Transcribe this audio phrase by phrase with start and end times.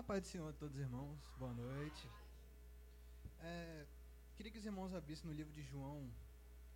[0.00, 2.08] A paz do Senhor a todos os irmãos, boa noite.
[3.40, 3.86] É,
[4.34, 6.10] queria que os irmãos abrissem no livro de João,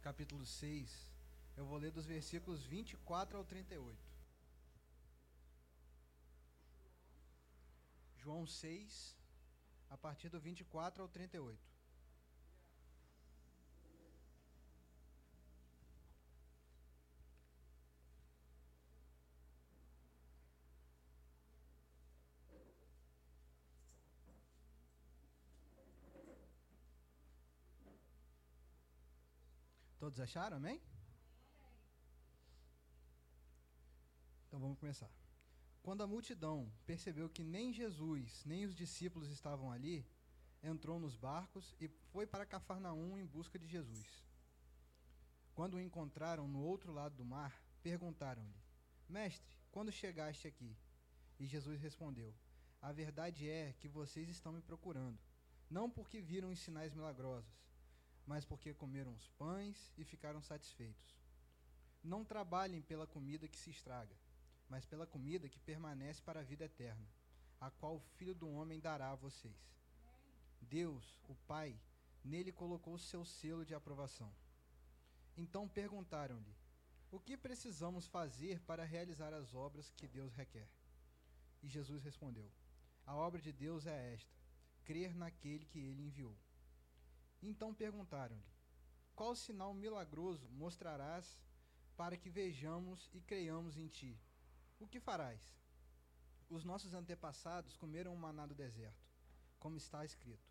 [0.03, 1.11] capítulo 6.
[1.57, 3.99] Eu vou ler dos versículos 24 ao 38.
[8.17, 9.17] João 6,
[9.89, 11.74] a partir do 24 ao 38.
[30.15, 30.81] Todos acharam, amém?
[34.47, 35.11] Então vamos começar.
[35.83, 40.07] Quando a multidão percebeu que nem Jesus, nem os discípulos estavam ali,
[40.63, 44.25] entrou nos barcos e foi para Cafarnaum em busca de Jesus.
[45.53, 47.53] Quando o encontraram no outro lado do mar,
[47.83, 48.63] perguntaram-lhe:
[49.09, 50.77] Mestre, quando chegaste aqui?
[51.41, 52.33] E Jesus respondeu:
[52.81, 55.19] A verdade é que vocês estão me procurando,
[55.69, 57.64] não porque viram os sinais milagrosos,
[58.27, 61.19] mas porque comeram os pães e ficaram satisfeitos.
[62.03, 64.15] Não trabalhem pela comida que se estraga,
[64.69, 67.07] mas pela comida que permanece para a vida eterna,
[67.61, 69.57] a qual o Filho do Homem dará a vocês.
[70.61, 71.79] Deus, o Pai,
[72.25, 74.33] nele colocou seu selo de aprovação.
[75.37, 76.55] Então perguntaram-lhe:
[77.11, 80.69] O que precisamos fazer para realizar as obras que Deus requer?
[81.63, 82.51] E Jesus respondeu:
[83.07, 84.35] A obra de Deus é esta:
[84.85, 86.37] crer naquele que ele enviou.
[87.45, 88.43] Então perguntaram-lhe:
[89.15, 91.39] Qual sinal milagroso mostrarás
[91.95, 94.19] para que vejamos e creiamos em ti?
[94.81, 95.55] O que farás?
[96.49, 99.07] Os nossos antepassados comeram o maná do deserto,
[99.59, 100.51] como está escrito.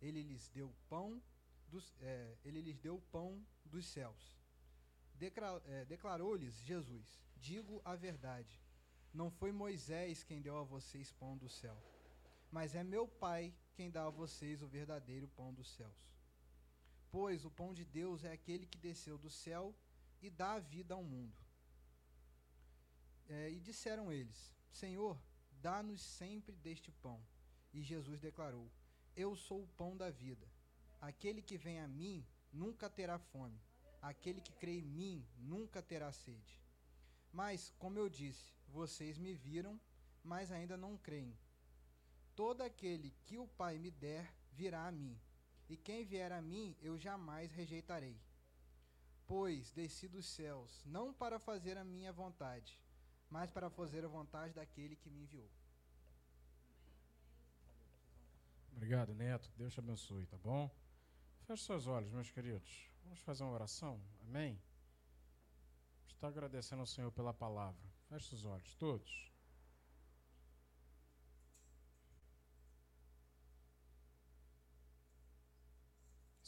[0.00, 1.22] Ele lhes deu pão
[1.68, 4.38] dos, é, ele lhes deu pão dos céus.
[5.66, 8.62] É, Declarou-lhes Jesus: Digo a verdade.
[9.12, 11.80] Não foi Moisés quem deu a vocês pão do céu,
[12.50, 16.13] mas é meu Pai quem dá a vocês o verdadeiro pão dos céus.
[17.14, 19.72] Pois o pão de Deus é aquele que desceu do céu
[20.20, 21.38] e dá vida ao mundo.
[23.28, 25.16] É, e disseram eles: Senhor,
[25.62, 27.24] dá-nos sempre deste pão.
[27.72, 28.68] E Jesus declarou:
[29.14, 30.44] Eu sou o pão da vida.
[31.00, 33.62] Aquele que vem a mim nunca terá fome.
[34.02, 36.60] Aquele que crê em mim nunca terá sede.
[37.30, 39.80] Mas, como eu disse, vocês me viram,
[40.20, 41.38] mas ainda não creem.
[42.34, 45.16] Todo aquele que o Pai me der virá a mim
[45.68, 48.20] e quem vier a mim eu jamais rejeitarei.
[49.26, 52.78] Pois desci dos céus, não para fazer a minha vontade,
[53.30, 55.50] mas para fazer a vontade daquele que me enviou.
[58.72, 59.50] Obrigado, Neto.
[59.56, 60.70] Deus te abençoe, tá bom?
[61.46, 62.90] Feche seus olhos, meus queridos.
[63.04, 64.00] Vamos fazer uma oração.
[64.22, 64.60] Amém?
[66.06, 67.80] Estou agradecendo ao Senhor pela palavra.
[68.08, 69.33] Feche seus olhos, todos.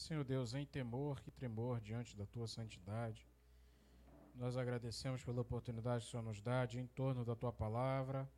[0.07, 3.27] Senhor Deus, em temor e tremor diante da tua santidade,
[4.37, 8.31] nós agradecemos pela oportunidade que o Senhor nos dá de, em torno da tua palavra,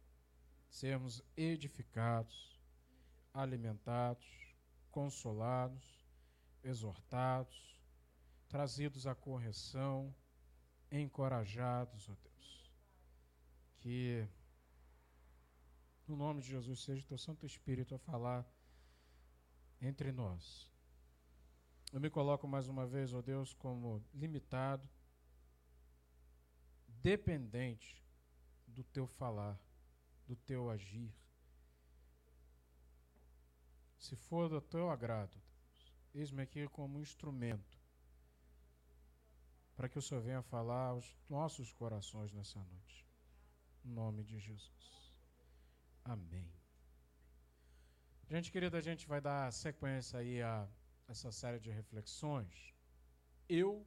[0.70, 2.58] sermos edificados,
[3.34, 4.26] alimentados,
[4.90, 6.06] consolados,
[6.64, 7.78] exortados,
[8.48, 10.14] trazidos à correção,
[10.90, 12.72] encorajados, ó Deus.
[13.76, 14.26] Que
[16.06, 18.50] no nome de Jesus seja o teu Santo Espírito a falar
[19.82, 20.67] entre nós
[21.92, 24.88] eu me coloco mais uma vez, ó oh Deus, como limitado,
[26.86, 28.04] dependente
[28.66, 29.58] do teu falar,
[30.26, 31.14] do teu agir.
[33.98, 35.40] Se for do teu agrado,
[36.14, 37.78] eis-me aqui como um instrumento
[39.74, 43.06] para que o Senhor venha falar aos nossos corações nessa noite.
[43.84, 45.14] Em nome de Jesus.
[46.04, 46.52] Amém.
[48.28, 50.68] Gente querida, a gente vai dar sequência aí a
[51.08, 52.74] essa série de reflexões,
[53.48, 53.84] eu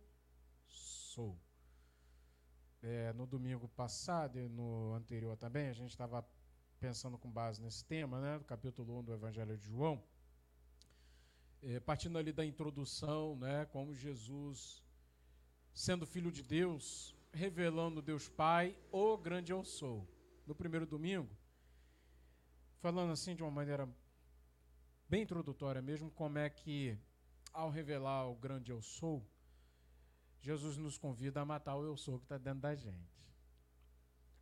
[0.66, 1.38] sou.
[2.82, 6.28] É, no domingo passado e no anterior também, a gente estava
[6.80, 10.04] pensando com base nesse tema, né, do capítulo 1 do Evangelho de João,
[11.62, 14.84] é, partindo ali da introdução, né, como Jesus,
[15.76, 20.08] sendo filho de Deus, revelando Deus Pai, o grande eu sou.
[20.48, 21.30] No primeiro domingo,
[22.80, 23.88] falando assim de uma maneira
[25.08, 26.98] bem introdutória mesmo, como é que
[27.54, 29.26] ao revelar o grande eu sou,
[30.40, 33.22] Jesus nos convida a matar o eu sou que está dentro da gente.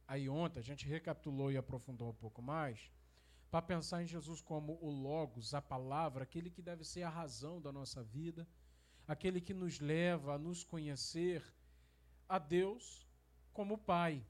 [0.07, 2.91] Aí ontem a gente recapitulou e aprofundou um pouco mais
[3.51, 7.61] para pensar em Jesus como o Logos, a palavra, aquele que deve ser a razão
[7.61, 8.47] da nossa vida,
[9.07, 11.43] aquele que nos leva a nos conhecer
[12.27, 13.07] a Deus
[13.51, 14.25] como Pai,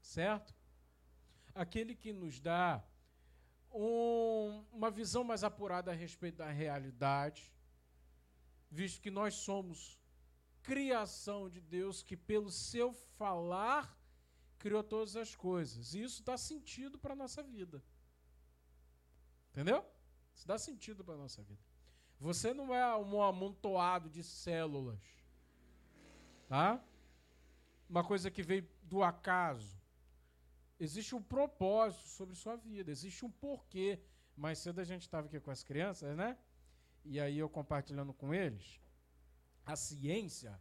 [0.00, 0.54] certo?
[1.54, 2.84] Aquele que nos dá
[3.72, 7.52] um uma visão mais apurada a respeito da realidade,
[8.70, 9.98] visto que nós somos
[10.62, 13.98] criação de Deus que, pelo seu falar,
[14.58, 15.94] criou todas as coisas.
[15.94, 17.82] E isso dá sentido para a nossa vida.
[19.50, 19.84] Entendeu?
[20.34, 21.60] Isso dá sentido para a nossa vida.
[22.18, 25.00] Você não é um amontoado de células.
[26.48, 26.82] Tá?
[27.88, 29.80] Uma coisa que veio do acaso.
[30.78, 34.00] Existe um propósito sobre sua vida, existe um porquê.
[34.36, 36.38] Mais cedo a gente estava aqui com as crianças, né?
[37.04, 38.80] E aí eu compartilhando com eles,
[39.64, 40.60] a ciência,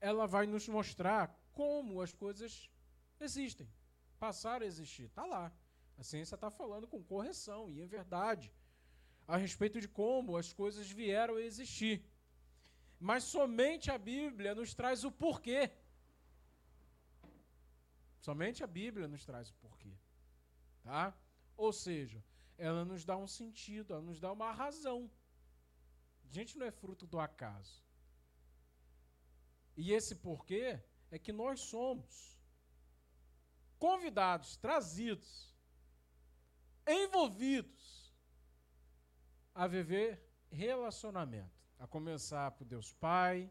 [0.00, 2.70] ela vai nos mostrar como as coisas
[3.20, 3.68] existem,
[4.18, 5.04] passaram a existir.
[5.04, 5.52] Está lá.
[5.98, 8.52] A ciência está falando com correção, e é verdade,
[9.26, 12.04] a respeito de como as coisas vieram a existir.
[12.98, 15.70] Mas somente a Bíblia nos traz o porquê.
[18.20, 19.94] Somente a Bíblia nos traz o porquê.
[20.82, 21.14] Tá?
[21.56, 22.24] Ou seja,
[22.56, 25.10] ela nos dá um sentido, ela nos dá uma razão.
[26.32, 27.84] Gente não é fruto do acaso.
[29.76, 32.40] E esse porquê é que nós somos
[33.78, 35.54] convidados, trazidos,
[36.86, 38.14] envolvidos
[39.54, 41.60] a viver relacionamento.
[41.78, 43.50] A começar por Deus Pai,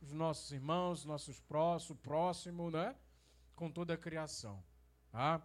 [0.00, 2.96] os nossos irmãos, nossos próximos, próximo, né?
[3.56, 4.62] Com toda a criação.
[5.10, 5.44] Tá?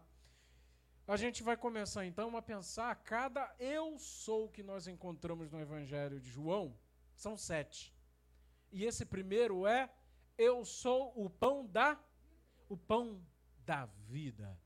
[1.07, 6.19] A gente vai começar então a pensar cada eu sou que nós encontramos no Evangelho
[6.19, 6.77] de João.
[7.15, 7.95] São sete.
[8.73, 9.89] E esse primeiro é
[10.37, 11.97] eu sou o pão da
[12.67, 13.25] o pão
[13.59, 14.59] da vida.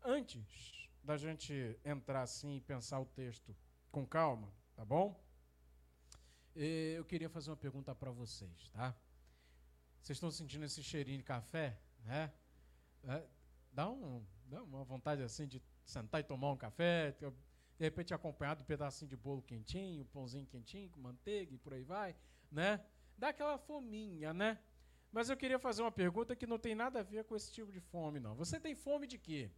[0.00, 3.56] Antes da gente entrar assim e pensar o texto
[3.90, 5.20] com calma, tá bom?
[6.54, 8.94] Eu queria fazer uma pergunta para vocês, tá?
[10.00, 12.32] Vocês estão sentindo esse cheirinho de café, né?
[13.02, 13.26] É,
[13.72, 15.60] dá, um, dá uma vontade assim de
[15.90, 20.46] sentar e tomar um café, de repente acompanhado de um pedacinho de bolo quentinho, pãozinho
[20.46, 22.16] quentinho com manteiga e por aí vai,
[22.50, 22.84] né?
[23.16, 24.58] Dá aquela fominha, né?
[25.12, 27.72] Mas eu queria fazer uma pergunta que não tem nada a ver com esse tipo
[27.72, 28.34] de fome, não.
[28.36, 29.50] Você tem fome de quê?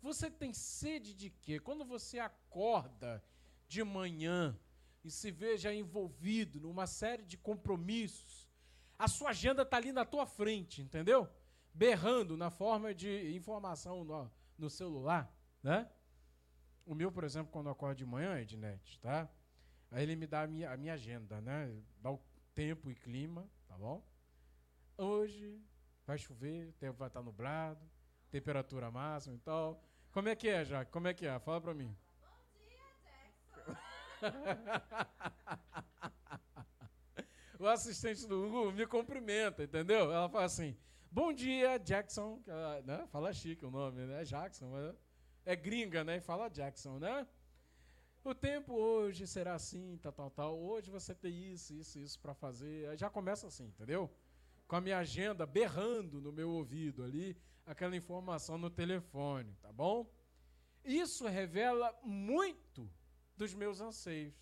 [0.00, 1.58] Você tem sede de quê?
[1.58, 3.22] Quando você acorda
[3.66, 4.56] de manhã
[5.02, 8.48] e se veja envolvido numa série de compromissos,
[8.98, 11.28] a sua agenda está ali na tua frente, entendeu?
[11.74, 14.04] Berrando na forma de informação
[14.58, 15.32] no, celular,
[15.62, 15.88] né?
[16.84, 19.28] O meu, por exemplo, quando eu acordo de manhã, Ednet, tá?
[19.90, 21.82] Aí ele me dá a minha, a minha agenda, né?
[22.00, 22.20] Dá o
[22.54, 24.06] tempo e clima, tá bom?
[24.96, 25.60] Hoje
[26.06, 27.84] vai chover, o tempo vai estar nublado,
[28.30, 29.82] temperatura máxima e tal.
[30.12, 30.90] Como é que é, Jaque?
[30.90, 31.38] Como é que é?
[31.38, 31.94] Fala pra mim.
[32.20, 33.76] Bom dia, Jackson.
[37.58, 40.12] o assistente do Hugo me cumprimenta, entendeu?
[40.12, 40.76] Ela fala assim:
[41.10, 42.42] Bom dia, Jackson.
[42.46, 43.06] Ela, né?
[43.08, 44.24] Fala chique o nome, né?
[44.24, 44.94] Jackson, mas
[45.44, 46.20] é gringa, né?
[46.20, 47.26] Fala Jackson, né?
[48.24, 50.58] O tempo hoje será assim, tal, tal, tal.
[50.58, 52.88] Hoje você tem isso, isso, isso para fazer.
[52.88, 54.10] Aí já começa assim, entendeu?
[54.66, 60.10] Com a minha agenda berrando no meu ouvido ali, aquela informação no telefone, tá bom?
[60.84, 62.90] Isso revela muito
[63.36, 64.34] dos meus anseios.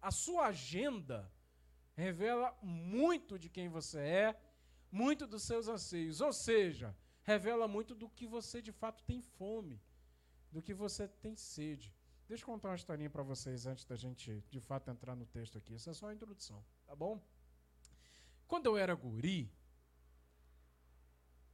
[0.00, 1.30] A sua agenda
[1.94, 4.40] revela muito de quem você é,
[4.94, 6.20] muito dos seus anseios.
[6.20, 9.82] Ou seja, revela muito do que você de fato tem fome,
[10.52, 11.92] do que você tem sede.
[12.28, 15.58] Deixa eu contar uma historinha para vocês antes da gente, de fato, entrar no texto
[15.58, 15.74] aqui.
[15.74, 17.20] Isso é só a introdução, tá bom?
[18.46, 19.52] Quando eu era guri,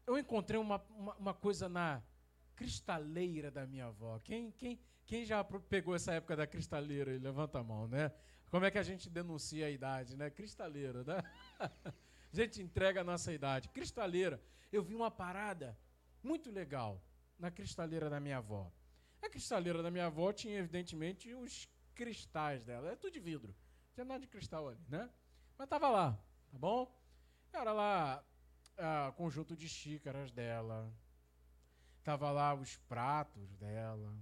[0.06, 2.02] eu encontrei uma, uma, uma coisa na
[2.54, 4.18] cristaleira da minha avó.
[4.18, 7.18] Quem, quem, quem já pegou essa época da cristaleira?
[7.18, 8.12] Levanta a mão, né?
[8.50, 10.28] Como é que a gente denuncia a idade, né?
[10.28, 11.23] Cristaleira, né?
[12.32, 13.68] a gente entrega a nossa idade.
[13.68, 14.42] Cristaleira.
[14.72, 15.76] Eu vi uma parada
[16.22, 17.02] muito legal
[17.38, 18.72] na cristaleira da minha avó.
[19.20, 22.90] A cristaleira da minha avó tinha, evidentemente, os cristais dela.
[22.92, 23.52] É tudo de vidro.
[23.52, 25.10] Não tinha nada de cristal ali, né?
[25.58, 26.12] Mas tava lá,
[26.50, 26.99] tá bom?
[27.52, 28.25] Era lá
[29.08, 30.92] o conjunto de xícaras dela.
[32.02, 34.16] Tava lá os pratos dela.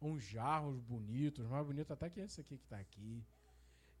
[0.00, 3.24] Uns jarros bonitos, mais bonito até que esse aqui que está aqui.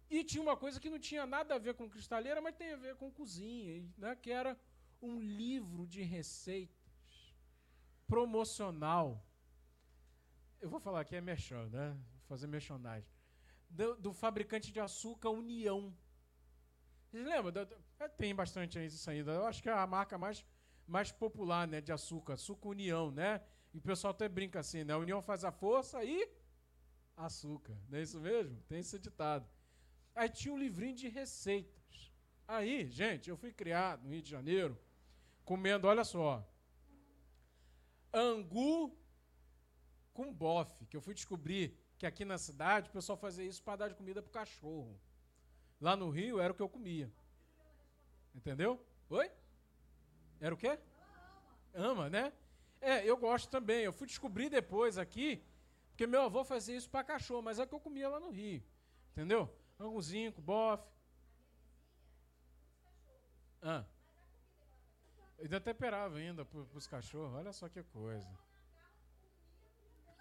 [0.08, 2.76] E tinha uma coisa que não tinha nada a ver com cristaleira, mas tem a
[2.76, 4.16] ver com cozinha, né?
[4.16, 4.58] que era
[5.02, 6.76] um livro de receitas
[8.06, 9.26] promocional
[10.60, 11.90] eu vou falar aqui é merchan, né?
[11.90, 13.06] Vou fazer merchandising.
[13.68, 15.94] Do, do, fabricante de açúcar União.
[17.10, 17.66] Vocês lembram?
[18.16, 19.32] Tem bastante isso ainda.
[19.32, 20.44] Eu acho que é a marca mais,
[20.86, 23.42] mais popular né, de açúcar, açúcar União, né?
[23.72, 24.92] E o pessoal até brinca assim, né?
[24.92, 26.28] A União faz a força e
[27.16, 27.76] açúcar.
[27.88, 28.60] Não é isso mesmo?
[28.68, 29.48] Tem esse ditado.
[30.16, 32.10] Aí tinha um livrinho de receitas.
[32.48, 34.80] Aí, gente, eu fui criado no Rio de Janeiro
[35.44, 36.42] comendo, olha só,
[38.12, 38.96] angu
[40.14, 43.76] com bofe, que eu fui descobrir que aqui na cidade o pessoal fazia isso para
[43.76, 44.98] dar de comida para o cachorro.
[45.78, 47.12] Lá no Rio era o que eu comia.
[48.34, 48.82] Entendeu?
[49.10, 49.30] Oi?
[50.40, 50.78] Era o quê?
[51.74, 52.32] Ama, né?
[52.80, 53.82] É, eu gosto também.
[53.82, 55.44] Eu fui descobrir depois aqui,
[55.90, 58.30] porque meu avô fazia isso para cachorro, mas é o que eu comia lá no
[58.30, 58.62] Rio.
[59.12, 59.54] Entendeu?
[59.78, 60.88] Anguzinho com bofe.
[63.62, 63.84] Ah.
[65.38, 67.34] Ainda temperava ainda para os cachorros.
[67.34, 68.28] Olha só que coisa.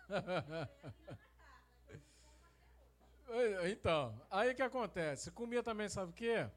[3.71, 5.31] então, aí o que acontece?
[5.31, 6.47] Comia também, sabe o quê?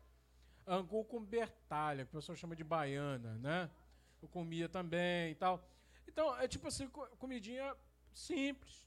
[0.67, 3.71] Angu com bertalha, que o pessoal chama de baiana, né?
[4.21, 5.64] Eu comia também e tal.
[6.07, 7.75] Então, é tipo assim, comidinha
[8.12, 8.87] simples.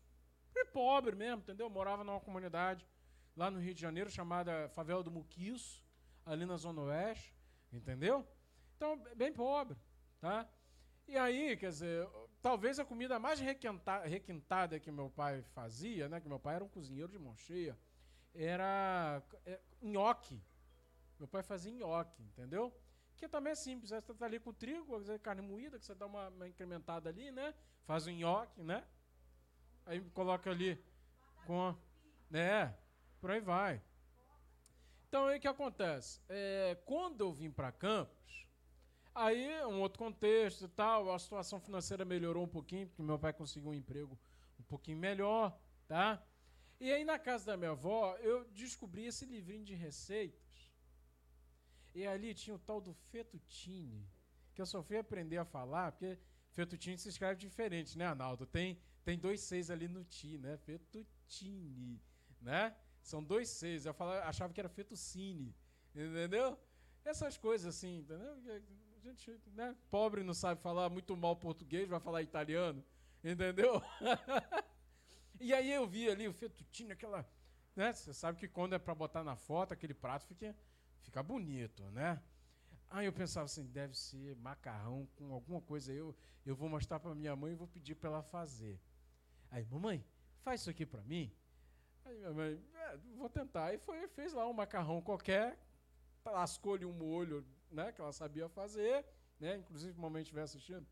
[0.54, 1.68] E pobre mesmo, entendeu?
[1.68, 2.86] Eu morava numa comunidade
[3.36, 5.84] lá no Rio de Janeiro chamada Favela do Muquiço,
[6.26, 7.36] ali na Zona Oeste,
[7.72, 8.28] entendeu?
[8.76, 9.78] Então, bem pobre,
[10.20, 10.48] tá?
[11.08, 12.08] E aí, quer dizer,
[12.42, 16.22] talvez a comida mais requintada, que meu pai fazia, né?
[16.22, 17.78] Que meu pai era um cozinheiro de mão cheia,
[18.34, 20.42] era é, nhoque.
[21.20, 22.74] Meu pai fazia nhoque, entendeu?
[23.18, 26.30] Que também é simples, você está ali com trigo, carne moída, que você dá uma,
[26.30, 27.54] uma incrementada ali, né?
[27.84, 28.84] Faz o nhoque, né?
[29.86, 30.84] Aí coloca ali
[31.46, 31.76] com.
[32.30, 32.76] Né?
[33.22, 33.80] Por aí vai.
[35.08, 36.20] Então aí o que acontece?
[36.28, 38.48] É, quando eu vim para Campos,
[39.14, 43.32] aí um outro contexto e tal, a situação financeira melhorou um pouquinho, porque meu pai
[43.32, 44.20] conseguiu um emprego
[44.60, 45.56] um pouquinho melhor,
[45.88, 46.26] tá?
[46.80, 50.74] E aí na casa da minha avó, eu descobri esse livrinho de receitas
[51.94, 54.10] e ali tinha o tal do fettuccine,
[54.56, 56.18] que eu só fui aprender a falar, porque
[56.54, 58.48] fettuccine se escreve diferente, né, Arnaldo?
[58.48, 60.58] Tem, tem dois seis ali no ti, né?
[60.58, 62.02] Fettuccine,
[62.42, 62.76] né?
[63.02, 63.86] São dois seis.
[63.86, 65.56] Eu falava, achava que era fettuccine,
[65.94, 66.58] entendeu?
[67.04, 68.34] Essas coisas assim, entendeu?
[68.96, 72.84] A gente, né, pobre não sabe falar muito mal português, vai falar italiano,
[73.24, 73.82] entendeu?
[75.40, 77.28] e aí eu vi ali o fettuccine, aquela,
[77.76, 77.92] né?
[77.94, 80.56] Você sabe que quando é para botar na foto, aquele prato fica
[81.02, 82.22] fica bonito, né?
[82.90, 85.94] Aí eu pensava assim, deve ser macarrão com alguma coisa.
[85.94, 86.16] Eu,
[86.46, 88.80] eu vou mostrar para minha mãe e vou pedir para ela fazer.
[89.50, 90.06] Aí, mamãe,
[90.42, 91.32] faz isso aqui para mim.
[92.06, 93.66] Aí minha mãe, é, vou tentar.
[93.66, 95.58] Aí foi, fez lá um macarrão qualquer,
[96.26, 99.06] lascou-lhe um molho, né, que ela sabia fazer,
[99.40, 99.58] né?
[99.58, 100.86] Inclusive, a mamãe estiver assistindo,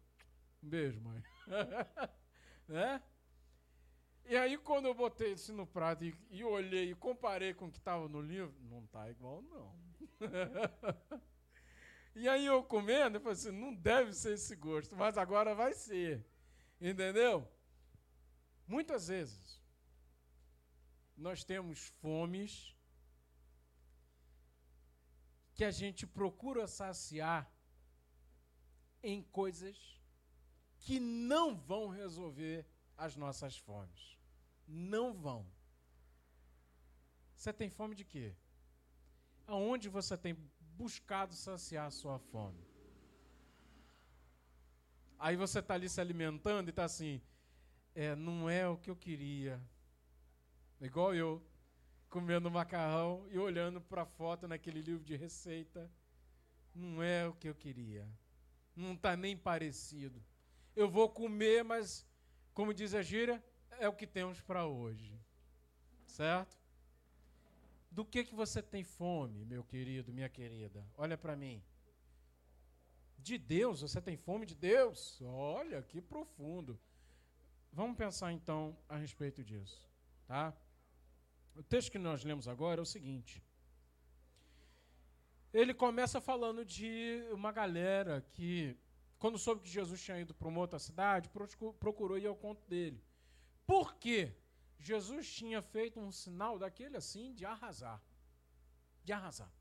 [0.63, 1.23] um beijo, mãe.
[2.67, 3.01] né?
[4.25, 7.71] E aí, quando eu botei isso no prato e, e olhei e comparei com o
[7.71, 9.75] que estava no livro, não está igual, não.
[12.15, 15.73] e aí eu comendo, eu falei assim, não deve ser esse gosto, mas agora vai
[15.73, 16.23] ser.
[16.79, 17.47] Entendeu?
[18.67, 19.58] Muitas vezes
[21.27, 22.51] nós temos fomes
[25.53, 27.41] que a gente procura saciar
[29.03, 29.77] em coisas
[30.79, 32.65] que não vão resolver
[32.97, 34.17] as nossas fomes.
[34.67, 35.45] Não vão.
[37.35, 38.35] Você tem fome de quê?
[39.49, 40.37] aonde você tem
[40.77, 42.63] buscado saciar a sua fome.
[45.17, 47.21] Aí você está ali se alimentando e está assim,
[47.95, 49.59] é, não é o que eu queria.
[50.81, 51.41] Igual eu,
[52.09, 55.89] comendo macarrão e olhando para a foto naquele livro de receita.
[56.73, 58.07] Não é o que eu queria.
[58.75, 60.23] Não está nem parecido.
[60.75, 62.05] Eu vou comer, mas,
[62.53, 63.43] como diz a gíria,
[63.79, 65.19] é o que temos para hoje.
[66.05, 66.57] Certo?
[67.91, 70.85] Do que, que você tem fome, meu querido, minha querida?
[70.95, 71.61] Olha para mim.
[73.17, 75.21] De Deus, você tem fome de Deus?
[75.21, 76.79] Olha, que profundo.
[77.71, 79.87] Vamos pensar então a respeito disso,
[80.25, 80.55] tá?
[81.59, 83.43] O texto que nós lemos agora é o seguinte.
[85.53, 88.77] Ele começa falando de uma galera que,
[89.17, 91.29] quando soube que Jesus tinha ido para uma outra cidade,
[91.77, 93.03] procurou ir ao conto dele.
[93.67, 94.33] Por quê?
[94.77, 98.01] Jesus tinha feito um sinal daquele assim de arrasar.
[99.03, 99.51] De arrasar.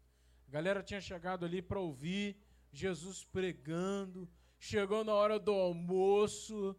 [0.47, 2.41] A galera tinha chegado ali para ouvir
[2.71, 6.77] Jesus pregando, chegou na hora do almoço,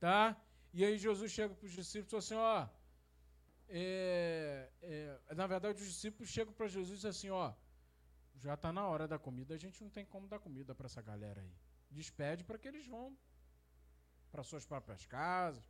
[0.00, 0.34] tá?
[0.72, 2.66] E aí Jesus chega para os discípulos e assim, ó,
[3.74, 7.54] é, é, na verdade os discípulos chegam para Jesus e dizem assim, ó,
[8.36, 11.00] já está na hora da comida, a gente não tem como dar comida para essa
[11.00, 11.54] galera aí.
[11.90, 13.16] Despede para que eles vão
[14.30, 15.64] para suas próprias casas,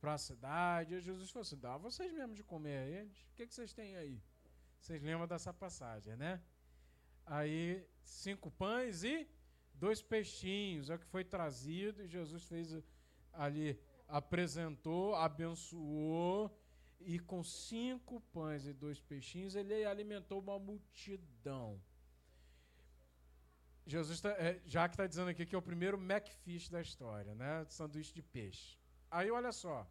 [0.00, 0.94] para a cidade.
[0.94, 3.16] E Jesus falou assim: dá vocês mesmo de comer a eles.
[3.30, 4.22] O que, que vocês têm aí?
[4.80, 6.42] Vocês lembram dessa passagem, né?
[7.24, 9.28] Aí, cinco pães e
[9.74, 12.82] dois peixinhos, é o que foi trazido, e Jesus fez
[13.32, 16.56] ali, apresentou, abençoou,
[17.00, 21.80] e com cinco pães e dois peixinhos, ele alimentou uma multidão.
[23.86, 27.34] Jesus, tá, é, já que está dizendo aqui que é o primeiro Macfish da história,
[27.34, 27.64] né?
[27.68, 28.76] Sanduíche de peixe.
[29.10, 29.86] Aí olha só.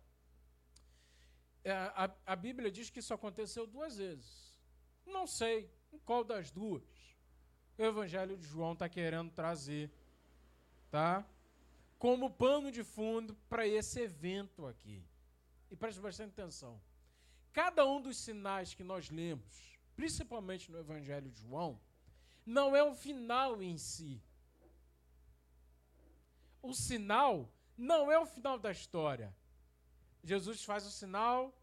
[1.64, 4.60] É, a, a Bíblia diz que isso aconteceu duas vezes.
[5.06, 6.84] Não sei em qual das duas
[7.78, 9.92] o Evangelho de João está querendo trazer,
[10.90, 11.26] tá?
[11.98, 15.04] Como pano de fundo para esse evento aqui.
[15.70, 16.82] E preste bastante atenção.
[17.56, 21.80] Cada um dos sinais que nós lemos, principalmente no Evangelho de João,
[22.46, 24.22] não é o final em si.
[26.62, 29.34] O sinal não é o final da história.
[30.22, 31.58] Jesus faz o sinal,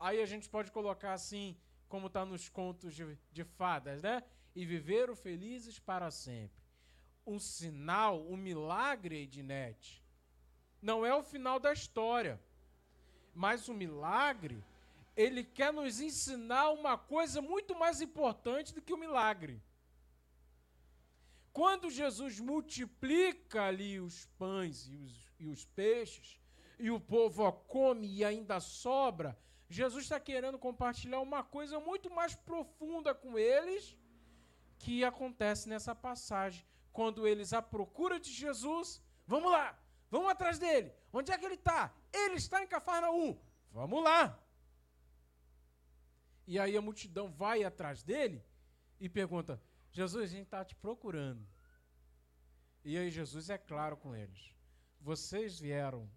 [0.00, 1.54] aí a gente pode colocar assim,
[1.90, 4.24] como está nos contos de, de fadas, né?
[4.54, 6.64] E viveram felizes para sempre.
[7.26, 10.02] Um sinal, um milagre, Ednete,
[10.80, 12.40] não é o final da história.
[13.34, 14.64] Mas o milagre,
[15.16, 19.62] ele quer nos ensinar uma coisa muito mais importante do que o milagre.
[21.52, 26.40] Quando Jesus multiplica ali os pães e os, e os peixes,
[26.78, 32.34] e o povo come e ainda sobra, Jesus está querendo compartilhar uma coisa muito mais
[32.34, 33.96] profunda com eles
[34.78, 36.66] que acontece nessa passagem.
[36.92, 39.78] Quando eles à procura de Jesus, vamos lá,
[40.10, 40.92] vamos atrás dele.
[41.12, 41.94] Onde é que ele está?
[42.12, 43.38] Ele está em Cafarnaum.
[43.70, 44.38] Vamos lá.
[46.46, 48.44] E aí a multidão vai atrás dele
[49.00, 49.60] e pergunta:
[49.90, 51.46] Jesus, a gente está te procurando.
[52.84, 54.54] E aí Jesus é claro com eles:
[55.00, 56.10] vocês vieram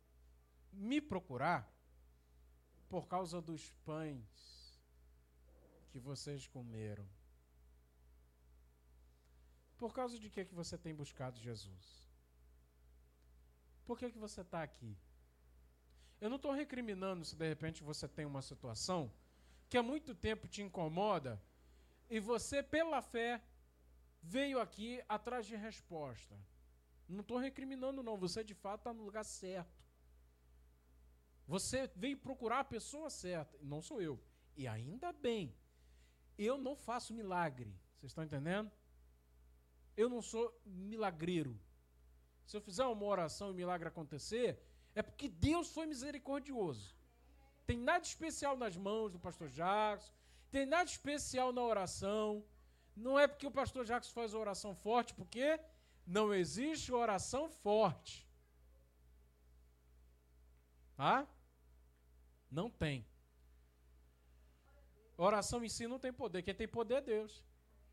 [0.71, 1.71] me procurar
[2.89, 4.79] por causa dos pães
[5.89, 7.07] que vocês comeram.
[9.77, 12.07] Por causa de que, que você tem buscado Jesus?
[13.85, 14.97] Por que, que você está aqui?
[16.19, 19.11] Eu não estou recriminando se de repente você tem uma situação
[19.69, 21.41] que há muito tempo te incomoda
[22.09, 23.41] e você, pela fé,
[24.21, 26.37] veio aqui atrás de resposta.
[27.07, 28.17] Não estou recriminando, não.
[28.17, 29.85] Você de fato está no lugar certo.
[31.47, 33.57] Você veio procurar a pessoa certa.
[33.61, 34.19] Não sou eu.
[34.55, 35.55] E ainda bem.
[36.37, 37.73] Eu não faço milagre.
[37.95, 38.71] Vocês estão entendendo?
[39.95, 41.59] Eu não sou milagreiro.
[42.45, 44.61] Se eu fizer uma oração e o milagre acontecer,
[44.93, 46.96] é porque Deus foi misericordioso.
[47.67, 50.13] Tem nada especial nas mãos do pastor Jackson.
[50.49, 52.43] Tem nada especial na oração.
[52.95, 55.59] Não é porque o pastor Jackson faz oração forte, porque
[56.05, 58.25] não existe oração forte.
[60.97, 61.27] Ah?
[62.49, 63.05] Não tem.
[65.17, 66.43] Oração em si não tem poder.
[66.43, 67.43] Quem tem poder é Deus.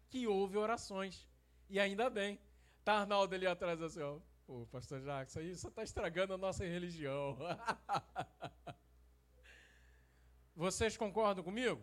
[0.09, 1.29] Que ouve orações.
[1.69, 2.39] E ainda bem.
[2.85, 4.21] Tá Arnaldo ali atrás assim, ó.
[4.47, 7.37] Pô, pastor Jackson, isso está estragando a nossa religião.
[10.57, 11.83] Vocês concordam comigo?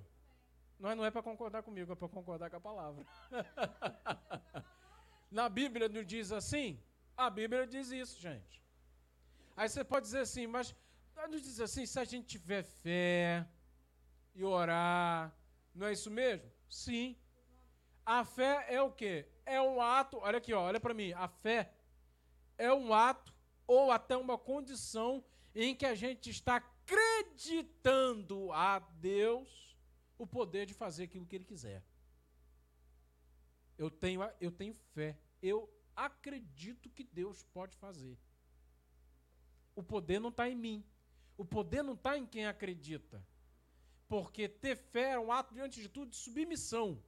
[0.80, 3.06] Não é, não é para concordar comigo, é para concordar com a palavra.
[5.30, 6.82] Na Bíblia não diz assim?
[7.16, 8.64] A Bíblia diz isso, gente.
[9.56, 10.76] Aí você pode dizer assim, mas
[11.16, 13.48] não diz assim, se a gente tiver fé
[14.34, 15.36] e orar,
[15.76, 16.50] não é isso mesmo?
[16.70, 17.16] Sim.
[18.06, 19.28] A fé é o quê?
[19.46, 21.72] É um ato, olha aqui, olha para mim, a fé
[22.58, 23.34] é um ato
[23.68, 26.60] ou até uma condição em que a gente está
[26.92, 29.78] acreditando a Deus
[30.18, 31.84] o poder de fazer aquilo que ele quiser.
[33.78, 35.18] Eu tenho, eu tenho fé.
[35.42, 38.18] Eu acredito que Deus pode fazer.
[39.76, 40.86] O poder não está em mim.
[41.38, 43.26] O poder não está em quem acredita.
[44.08, 47.02] Porque ter fé é um ato, diante de tudo, de submissão.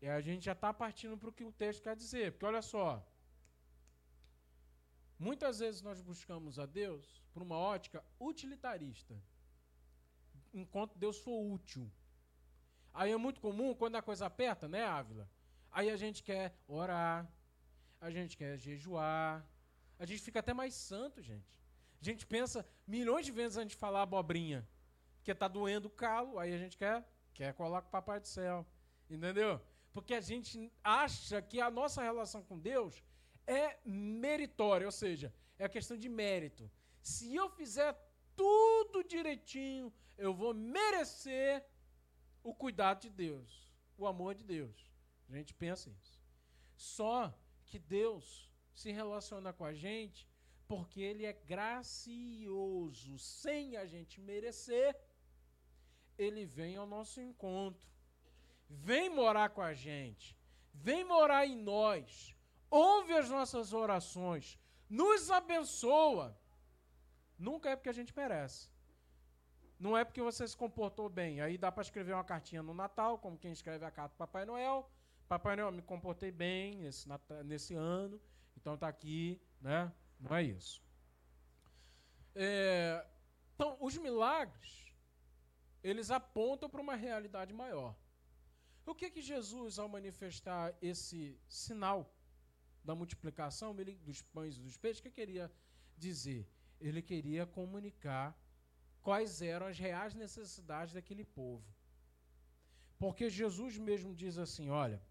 [0.00, 2.32] E a gente já está partindo para o que o texto quer dizer.
[2.32, 3.04] Porque olha só.
[5.22, 9.14] Muitas vezes nós buscamos a Deus por uma ótica utilitarista.
[10.52, 11.88] Enquanto Deus for útil.
[12.92, 15.30] Aí é muito comum, quando a coisa aperta, né, Ávila?
[15.70, 17.32] Aí a gente quer orar,
[18.00, 19.46] a gente quer jejuar,
[19.96, 21.48] a gente fica até mais santo, gente.
[22.00, 24.68] A gente pensa milhões de vezes antes de falar abobrinha,
[25.18, 28.26] porque tá doendo o calo, aí a gente quer, quer colar com o papai do
[28.26, 28.66] céu.
[29.08, 29.60] Entendeu?
[29.92, 33.00] Porque a gente acha que a nossa relação com Deus
[33.46, 36.70] é meritória, ou seja, é a questão de mérito.
[37.00, 37.92] Se eu fizer
[38.36, 41.64] tudo direitinho, eu vou merecer
[42.42, 44.92] o cuidado de Deus, o amor de Deus.
[45.28, 46.20] A gente pensa isso.
[46.76, 47.32] Só
[47.66, 50.28] que Deus se relaciona com a gente
[50.66, 54.96] porque Ele é gracioso, sem a gente merecer.
[56.16, 57.86] Ele vem ao nosso encontro,
[58.68, 60.36] vem morar com a gente,
[60.72, 62.36] vem morar em nós,
[62.72, 64.58] ouve as nossas orações,
[64.88, 66.36] nos abençoa.
[67.38, 68.70] Nunca é porque a gente merece.
[69.78, 71.40] Não é porque você se comportou bem.
[71.40, 74.44] Aí dá para escrever uma cartinha no Natal, como quem escreve a carta para Papai
[74.46, 74.90] Noel.
[75.28, 77.06] Papai Noel, me comportei bem nesse,
[77.44, 78.20] nesse ano,
[78.56, 79.92] então está aqui, né?
[80.20, 80.82] Não é isso.
[82.34, 83.04] É,
[83.54, 84.94] então, os milagres,
[85.82, 87.94] eles apontam para uma realidade maior.
[88.86, 92.14] O que que Jesus, ao manifestar esse sinal
[92.84, 95.50] da multiplicação ele, dos pães e dos peixes, que queria
[95.96, 96.48] dizer?
[96.80, 98.36] Ele queria comunicar
[99.00, 101.64] quais eram as reais necessidades daquele povo.
[102.98, 105.02] Porque Jesus mesmo diz assim: olha,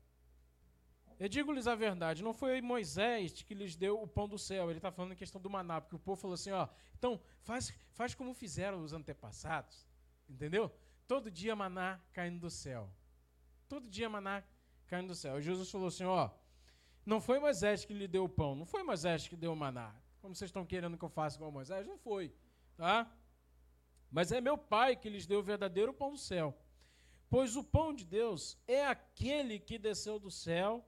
[1.19, 4.79] eu digo-lhes a verdade, não foi Moisés que lhes deu o pão do céu, ele
[4.79, 8.15] está falando em questão do maná, porque o povo falou assim: ó, então faz, faz
[8.15, 9.85] como fizeram os antepassados,
[10.27, 10.73] entendeu?
[11.07, 12.89] Todo dia maná caindo do céu.
[13.67, 14.43] Todo dia maná
[14.87, 15.37] caindo do céu.
[15.37, 16.31] E Jesus falou assim: ó,
[17.05, 19.95] não foi Moisés que lhe deu o pão, não foi Moisés que deu o maná.
[20.21, 21.87] Como vocês estão querendo que eu faça igual Moisés?
[21.87, 22.33] Não foi,
[22.77, 23.11] tá?
[24.11, 26.55] Mas é meu Pai que lhes deu o verdadeiro pão do céu.
[27.29, 30.85] Pois o pão de Deus é aquele que desceu do céu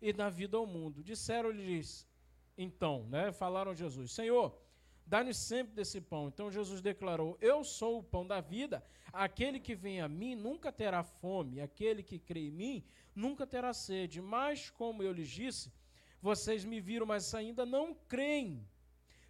[0.00, 1.02] e dá vida ao mundo.
[1.02, 2.08] Disseram-lhes,
[2.56, 3.32] então, né?
[3.32, 4.56] Falaram a Jesus: Senhor,
[5.10, 6.28] Dá-nos sempre desse pão.
[6.28, 8.80] Então Jesus declarou: Eu sou o pão da vida.
[9.12, 13.72] Aquele que vem a mim nunca terá fome, aquele que crê em mim nunca terá
[13.72, 14.22] sede.
[14.22, 15.72] Mas, como eu lhes disse,
[16.22, 18.64] vocês me viram, mas ainda não creem.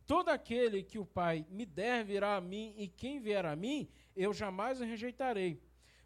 [0.07, 3.89] Todo aquele que o Pai me der virá a mim, e quem vier a mim,
[4.15, 5.63] eu jamais o rejeitarei.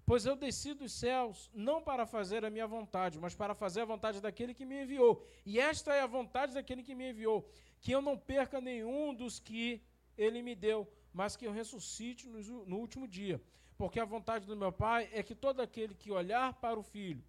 [0.06, 3.87] Pois eu desci dos céus não para fazer a minha vontade, mas para fazer a
[3.87, 5.26] vontade daquele que me enviou.
[5.44, 7.48] E esta é a vontade daquele que me enviou,
[7.85, 9.83] que eu não perca nenhum dos que
[10.16, 13.38] ele me deu, mas que eu ressuscite no, no último dia.
[13.77, 17.23] Porque a vontade do meu Pai é que todo aquele que olhar para o Filho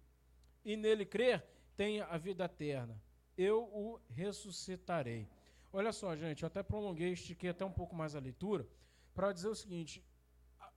[0.64, 1.44] e nele crer
[1.76, 2.98] tenha a vida eterna.
[3.36, 5.28] Eu o ressuscitarei.
[5.70, 8.66] Olha só, gente, eu até prolonguei, estiquei até um pouco mais a leitura,
[9.14, 10.02] para dizer o seguinte: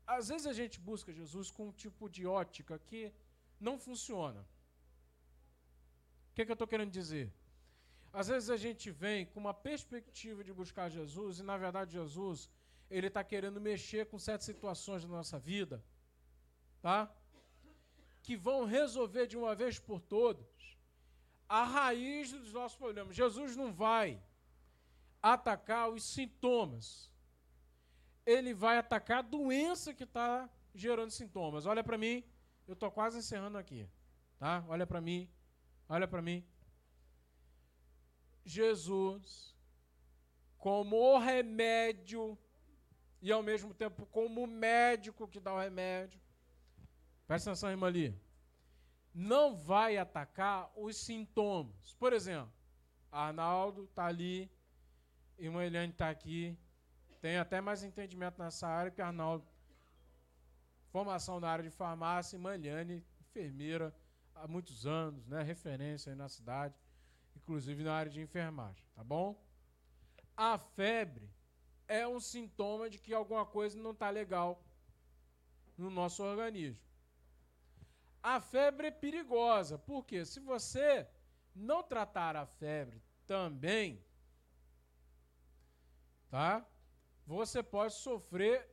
[0.06, 3.14] às vezes a gente busca Jesus com um tipo de ótica que
[3.58, 4.42] não funciona.
[6.32, 7.32] O que, que eu estou querendo dizer?
[8.12, 12.50] Às vezes a gente vem com uma perspectiva de buscar Jesus e, na verdade, Jesus,
[12.90, 15.84] ele está querendo mexer com certas situações da nossa vida,
[16.82, 17.12] tá?
[18.24, 20.48] Que vão resolver de uma vez por todas
[21.48, 23.16] a raiz dos nossos problemas.
[23.16, 24.22] Jesus não vai
[25.22, 27.12] atacar os sintomas.
[28.26, 31.66] Ele vai atacar a doença que está gerando sintomas.
[31.66, 32.24] Olha para mim,
[32.68, 33.90] eu estou quase encerrando aqui,
[34.38, 34.64] tá?
[34.68, 35.28] Olha para mim,
[35.88, 36.46] olha para mim.
[38.52, 39.56] Jesus
[40.58, 42.38] como o remédio
[43.22, 46.20] e ao mesmo tempo como o médico que dá o remédio.
[47.26, 48.20] Presta atenção, irmã ali.
[49.14, 51.94] Não vai atacar os sintomas.
[51.96, 52.52] Por exemplo,
[53.12, 54.52] Arnaldo está ali,
[55.38, 56.58] irmã Eliane está aqui.
[57.22, 59.46] Tem até mais entendimento nessa área que Arnaldo.
[60.92, 63.96] Formação na área de farmácia, irmã Eliane, enfermeira
[64.34, 65.44] há muitos anos, né?
[65.44, 66.74] referência aí na cidade
[67.50, 69.36] inclusive na área de enfermagem, tá bom?
[70.38, 71.28] A febre
[71.88, 74.64] é um sintoma de que alguma coisa não está legal
[75.76, 76.80] no nosso organismo.
[78.22, 81.08] A febre é perigosa, porque se você
[81.56, 84.06] não tratar a febre também,
[86.30, 86.64] tá?
[87.26, 88.70] Você pode sofrer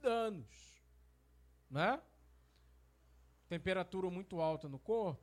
[0.00, 0.82] danos,
[1.70, 2.02] né?
[3.46, 5.22] Temperatura muito alta no corpo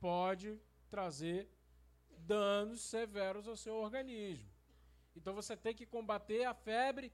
[0.00, 1.48] pode trazer
[2.26, 4.48] danos severos ao seu organismo.
[5.14, 7.12] Então você tem que combater a febre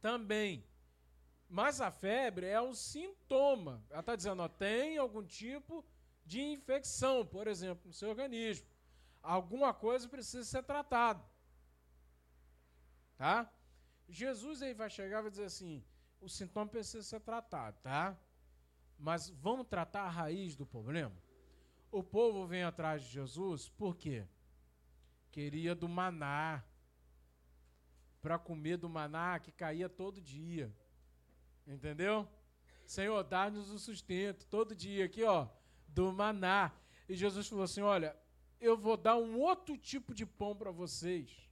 [0.00, 0.64] também.
[1.48, 3.84] Mas a febre é um sintoma.
[3.90, 5.84] Ela está dizendo, ó, tem algum tipo
[6.24, 8.66] de infecção, por exemplo, no seu organismo.
[9.22, 11.22] Alguma coisa precisa ser tratada.
[13.16, 13.52] Tá?
[14.08, 15.84] Jesus aí vai chegar e vai dizer assim:
[16.20, 18.16] o sintoma precisa ser tratado, tá?
[18.98, 21.16] Mas vamos tratar a raiz do problema?
[21.90, 24.26] O povo vem atrás de Jesus, por quê?
[25.30, 26.64] Queria do maná,
[28.20, 30.74] para comer do maná que caía todo dia.
[31.66, 32.28] Entendeu?
[32.86, 35.48] Senhor, dá-nos o sustento todo dia aqui, ó,
[35.88, 36.72] do maná.
[37.08, 38.16] E Jesus falou assim: Olha,
[38.60, 41.48] eu vou dar um outro tipo de pão para vocês,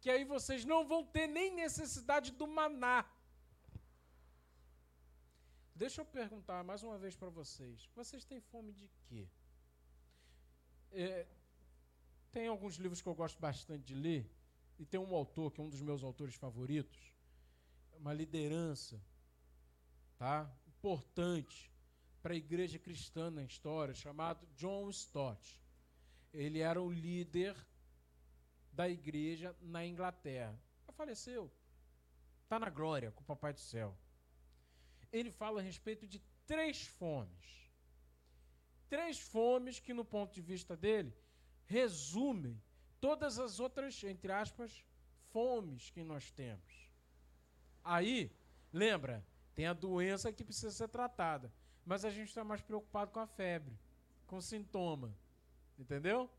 [0.00, 3.04] que aí vocês não vão ter nem necessidade do maná.
[5.74, 9.28] Deixa eu perguntar mais uma vez para vocês: vocês têm fome de quê?
[10.92, 11.26] É,
[12.36, 14.30] tem alguns livros que eu gosto bastante de ler,
[14.78, 17.14] e tem um autor que é um dos meus autores favoritos,
[17.94, 19.02] uma liderança,
[20.18, 20.54] tá?
[20.66, 21.72] Importante
[22.20, 25.58] para a igreja cristã na história, chamado John Stott.
[26.30, 27.56] Ele era o líder
[28.70, 30.60] da igreja na Inglaterra.
[30.92, 31.50] Faleceu.
[32.42, 33.96] Está na glória com o Papai do Céu.
[35.10, 37.70] Ele fala a respeito de três fomes.
[38.90, 41.16] Três fomes que, no ponto de vista dele,
[41.66, 42.60] resumem
[43.00, 44.84] todas as outras, entre aspas,
[45.32, 46.90] fomes que nós temos.
[47.84, 48.32] Aí,
[48.72, 49.24] lembra,
[49.54, 51.50] Tem a doença que precisa ser tratada.
[51.82, 53.74] Mas a gente está mais preocupado com a febre,
[54.26, 55.16] com o sintoma.
[55.78, 56.30] Entendeu?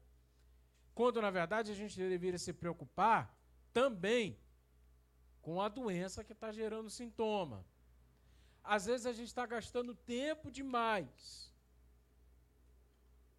[0.93, 3.35] Quando, na verdade, a gente deveria se preocupar
[3.73, 4.37] também
[5.41, 7.65] com a doença que está gerando sintoma.
[8.63, 11.51] Às vezes a gente está gastando tempo demais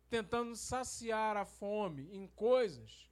[0.09, 3.09] tentando saciar a fome em coisas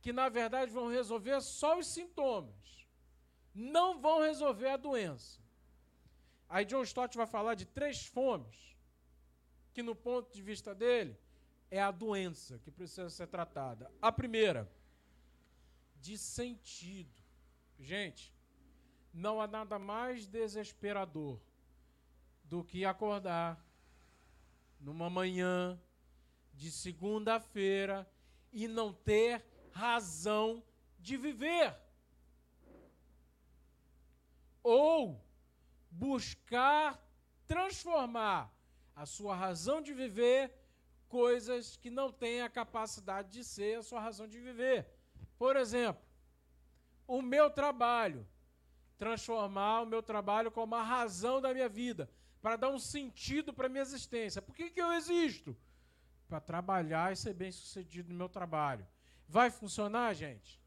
[0.00, 2.86] que, na verdade, vão resolver só os sintomas,
[3.54, 5.40] não vão resolver a doença.
[6.48, 8.76] Aí John Stott vai falar de três fomes,
[9.72, 11.18] que, no ponto de vista dele,
[11.70, 13.90] é a doença que precisa ser tratada.
[14.00, 14.70] A primeira,
[16.00, 17.20] de sentido.
[17.78, 18.32] Gente,
[19.12, 21.40] não há nada mais desesperador
[22.44, 23.60] do que acordar
[24.78, 25.80] numa manhã
[26.56, 28.08] de segunda-feira
[28.52, 30.62] e não ter razão
[30.98, 31.76] de viver.
[34.62, 35.24] Ou
[35.90, 37.00] buscar
[37.46, 38.52] transformar
[38.94, 40.52] a sua razão de viver
[41.08, 44.88] coisas que não têm a capacidade de ser a sua razão de viver.
[45.38, 46.02] Por exemplo,
[47.06, 48.26] o meu trabalho,
[48.98, 53.66] transformar o meu trabalho como a razão da minha vida, para dar um sentido para
[53.66, 54.42] a minha existência.
[54.42, 55.56] Por que, que eu existo?
[56.28, 58.86] Para trabalhar e ser bem sucedido no meu trabalho.
[59.28, 60.60] Vai funcionar, gente?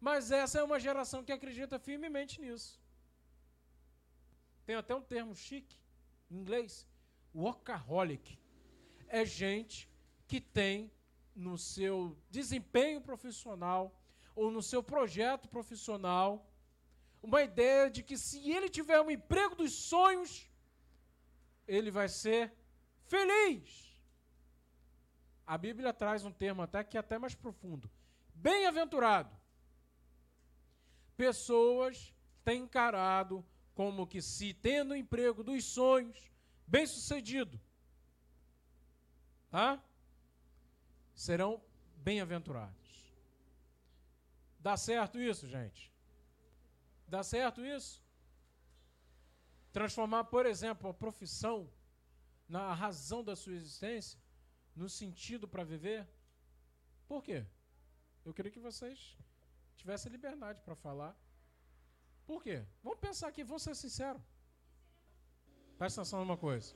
[0.00, 2.80] Mas essa é uma geração que acredita firmemente nisso.
[4.66, 5.76] Tem até um termo chique,
[6.30, 6.86] em inglês,
[7.34, 8.38] workaholic.
[9.08, 9.88] É gente
[10.26, 10.90] que tem
[11.34, 13.94] no seu desempenho profissional
[14.34, 16.46] ou no seu projeto profissional
[17.22, 20.48] uma ideia de que se ele tiver um emprego dos sonhos,
[21.66, 22.52] ele vai ser
[23.04, 23.95] feliz.
[25.46, 27.90] A Bíblia traz um termo até que é até mais profundo.
[28.34, 29.30] Bem-aventurado.
[31.16, 32.12] Pessoas
[32.44, 36.30] têm encarado como que se tendo o emprego dos sonhos,
[36.66, 37.60] bem-sucedido,
[39.50, 39.82] tá?
[41.14, 41.62] serão
[41.96, 42.86] bem-aventurados.
[44.58, 45.92] Dá certo isso, gente?
[47.06, 48.04] Dá certo isso?
[49.72, 51.70] Transformar, por exemplo, a profissão
[52.48, 54.18] na razão da sua existência,
[54.76, 56.06] no sentido para viver?
[57.08, 57.46] Por quê?
[58.24, 59.16] Eu queria que vocês
[59.76, 61.16] tivessem liberdade para falar.
[62.26, 62.66] Por quê?
[62.82, 64.22] Vamos pensar aqui, vamos ser sinceros.
[65.78, 66.74] Presta atenção numa coisa.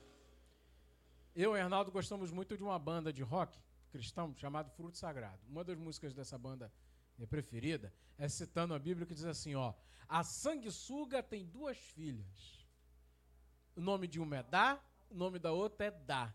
[1.35, 3.57] Eu e Arnaldo gostamos muito de uma banda de rock
[3.91, 5.39] cristão chamada Fruto Sagrado.
[5.47, 6.71] Uma das músicas dessa banda
[7.29, 9.73] preferida é citando a Bíblia que diz assim, ó:
[10.07, 12.65] A sanguessuga tem duas filhas.
[13.75, 16.33] O nome de uma é Dá, o nome da outra é Dá.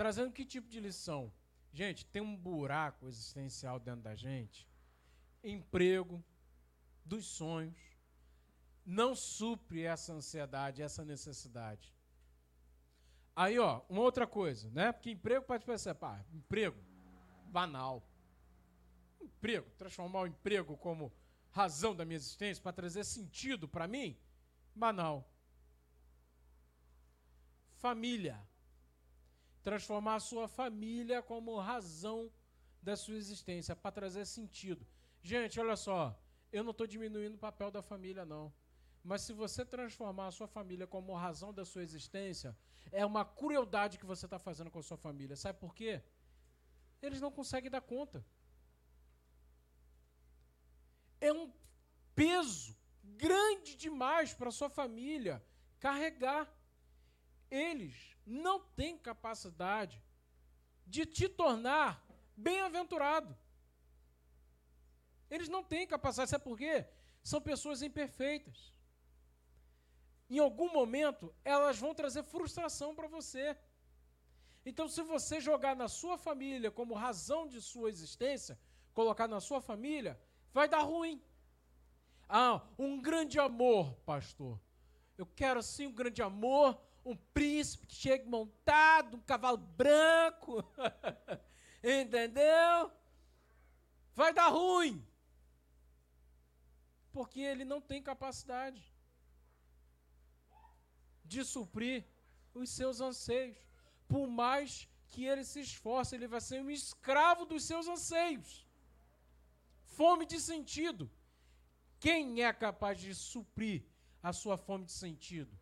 [0.00, 1.30] Trazendo que tipo de lição?
[1.74, 4.66] Gente, tem um buraco existencial dentro da gente.
[5.44, 6.24] Emprego,
[7.04, 7.78] dos sonhos,
[8.82, 11.94] não supre essa ansiedade, essa necessidade.
[13.36, 14.90] Aí, ó, uma outra coisa, né?
[14.90, 16.82] Porque emprego pode pensar, pá, emprego,
[17.48, 18.02] banal.
[19.20, 21.12] Emprego, transformar o emprego como
[21.50, 24.16] razão da minha existência, para trazer sentido para mim?
[24.74, 25.30] Banal.
[27.74, 28.42] Família.
[29.62, 32.30] Transformar a sua família como razão
[32.82, 34.86] da sua existência, para trazer sentido.
[35.22, 36.18] Gente, olha só,
[36.50, 38.52] eu não estou diminuindo o papel da família, não.
[39.02, 42.56] Mas se você transformar a sua família como razão da sua existência,
[42.90, 45.36] é uma crueldade que você está fazendo com a sua família.
[45.36, 46.02] Sabe por quê?
[47.02, 48.24] Eles não conseguem dar conta
[51.20, 51.52] é um
[52.14, 55.44] peso grande demais para sua família
[55.78, 56.48] carregar.
[57.50, 60.02] Eles não têm capacidade
[60.86, 63.36] de te tornar bem-aventurado.
[65.30, 66.86] Eles não têm capacidade, sabe por quê?
[67.22, 68.72] São pessoas imperfeitas.
[70.28, 73.56] Em algum momento, elas vão trazer frustração para você.
[74.64, 78.58] Então, se você jogar na sua família como razão de sua existência,
[78.92, 80.20] colocar na sua família,
[80.52, 81.22] vai dar ruim.
[82.28, 84.60] Ah, um grande amor, pastor.
[85.18, 90.64] Eu quero sim um grande amor, um príncipe que chegue montado, um cavalo branco.
[91.82, 92.92] Entendeu?
[94.14, 95.06] Vai dar ruim.
[97.12, 98.82] Porque ele não tem capacidade
[101.24, 102.04] de suprir
[102.54, 103.58] os seus anseios.
[104.06, 108.70] Por mais que ele se esforce, ele vai ser um escravo dos seus anseios
[110.00, 111.10] fome de sentido.
[111.98, 113.84] Quem é capaz de suprir
[114.22, 115.59] a sua fome de sentido?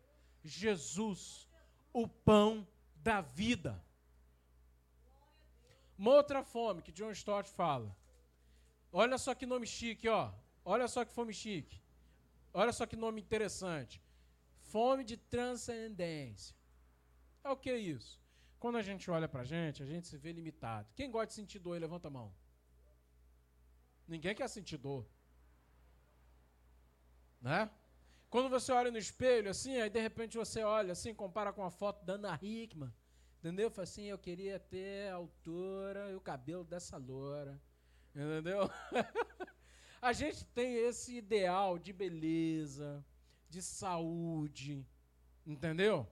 [0.49, 1.47] Jesus,
[1.93, 3.83] o pão da vida.
[5.97, 7.95] Uma outra fome que John Stott fala.
[8.91, 10.31] Olha só que nome chique, ó.
[10.63, 11.81] Olha só que fome chique.
[12.53, 14.01] Olha só que nome interessante.
[14.57, 16.55] Fome de transcendência.
[17.43, 18.19] É o que é isso?
[18.59, 20.87] Quando a gente olha para a gente, a gente se vê limitado.
[20.95, 22.33] Quem gosta de sentir dor, levanta a mão.
[24.07, 25.07] Ninguém quer sentir dor.
[27.39, 27.69] Né?
[28.29, 31.71] Quando você olha no espelho, assim, aí de repente você olha, assim, compara com a
[31.71, 32.93] foto da Ana Hickman.
[33.39, 33.71] Entendeu?
[33.71, 37.59] Fala assim, eu queria ter a altura e o cabelo dessa loura.
[38.13, 38.69] Entendeu?
[40.01, 43.03] a gente tem esse ideal de beleza,
[43.49, 44.85] de saúde,
[45.45, 46.05] entendeu?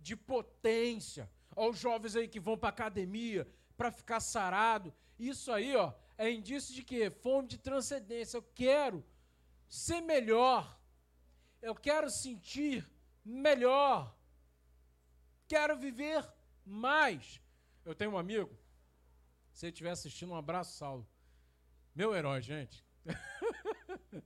[0.00, 1.28] De potência.
[1.54, 4.94] Olha os jovens aí que vão para academia para ficar sarado.
[5.18, 7.10] Isso aí, ó, é indício de quê?
[7.10, 8.38] Fome de transcendência.
[8.38, 9.04] Eu quero
[9.68, 10.77] ser melhor.
[11.60, 12.88] Eu quero sentir
[13.24, 14.16] melhor.
[15.46, 16.26] Quero viver
[16.64, 17.40] mais.
[17.84, 18.56] Eu tenho um amigo,
[19.52, 21.08] se ele estiver assistindo, um abraço, Saulo.
[21.94, 22.84] Meu herói, gente.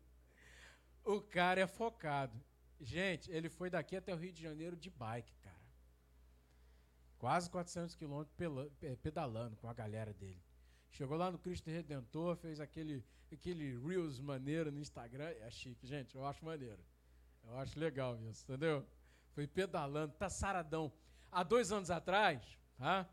[1.04, 2.38] o cara é focado.
[2.80, 5.62] Gente, ele foi daqui até o Rio de Janeiro de bike, cara.
[7.16, 8.36] Quase 400 quilômetros
[9.00, 10.42] pedalando com a galera dele.
[10.90, 15.30] Chegou lá no Cristo Redentor, fez aquele, aquele Reels maneiro no Instagram.
[15.40, 16.84] É chique, gente, eu acho maneiro.
[17.44, 18.86] Eu acho legal isso, entendeu?
[19.34, 20.92] Foi pedalando, tá saradão.
[21.30, 23.08] Há dois anos atrás, tá?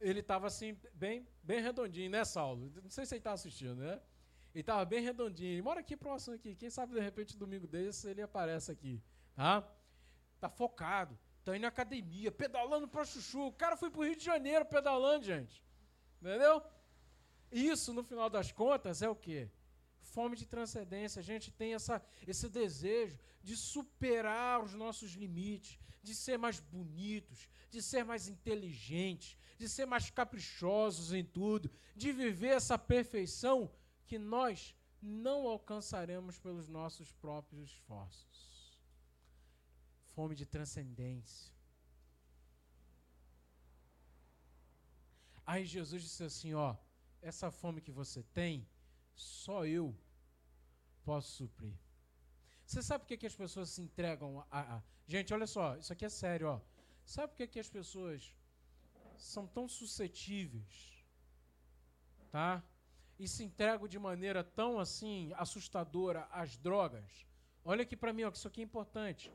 [0.00, 2.72] ele estava assim, bem, bem redondinho, né, Saulo?
[2.82, 4.00] Não sei se ele está assistindo, né?
[4.54, 5.52] Ele estava bem redondinho.
[5.52, 6.56] Ele mora aqui próximo aqui.
[6.56, 9.00] Quem sabe, de repente, domingo desse, ele aparece aqui.
[9.36, 9.62] Tá?
[10.40, 11.16] Tá focado.
[11.44, 13.46] Tá indo na academia, pedalando para chuchu.
[13.46, 15.62] O cara foi pro Rio de Janeiro pedalando, gente.
[16.20, 16.62] Entendeu?
[17.52, 19.50] Isso, no final das contas, é o quê?
[20.14, 21.20] Fome de transcendência.
[21.20, 27.48] A gente tem essa, esse desejo de superar os nossos limites, de ser mais bonitos,
[27.70, 33.70] de ser mais inteligentes, de ser mais caprichosos em tudo, de viver essa perfeição
[34.06, 38.78] que nós não alcançaremos pelos nossos próprios esforços.
[40.14, 41.52] Fome de transcendência.
[45.46, 46.76] Aí Jesus disse assim: Ó,
[47.22, 48.66] essa fome que você tem,
[49.14, 49.96] só eu
[51.04, 51.74] posso suprir.
[52.64, 55.92] Você sabe por que, que as pessoas se entregam a, a, Gente, olha só, isso
[55.92, 56.60] aqui é sério, ó.
[57.04, 58.32] Sabe por que, que as pessoas
[59.16, 61.04] são tão suscetíveis,
[62.30, 62.62] tá?
[63.18, 67.26] E se entregam de maneira tão assim assustadora às drogas?
[67.64, 69.32] Olha aqui para mim, ó, que isso aqui é importante.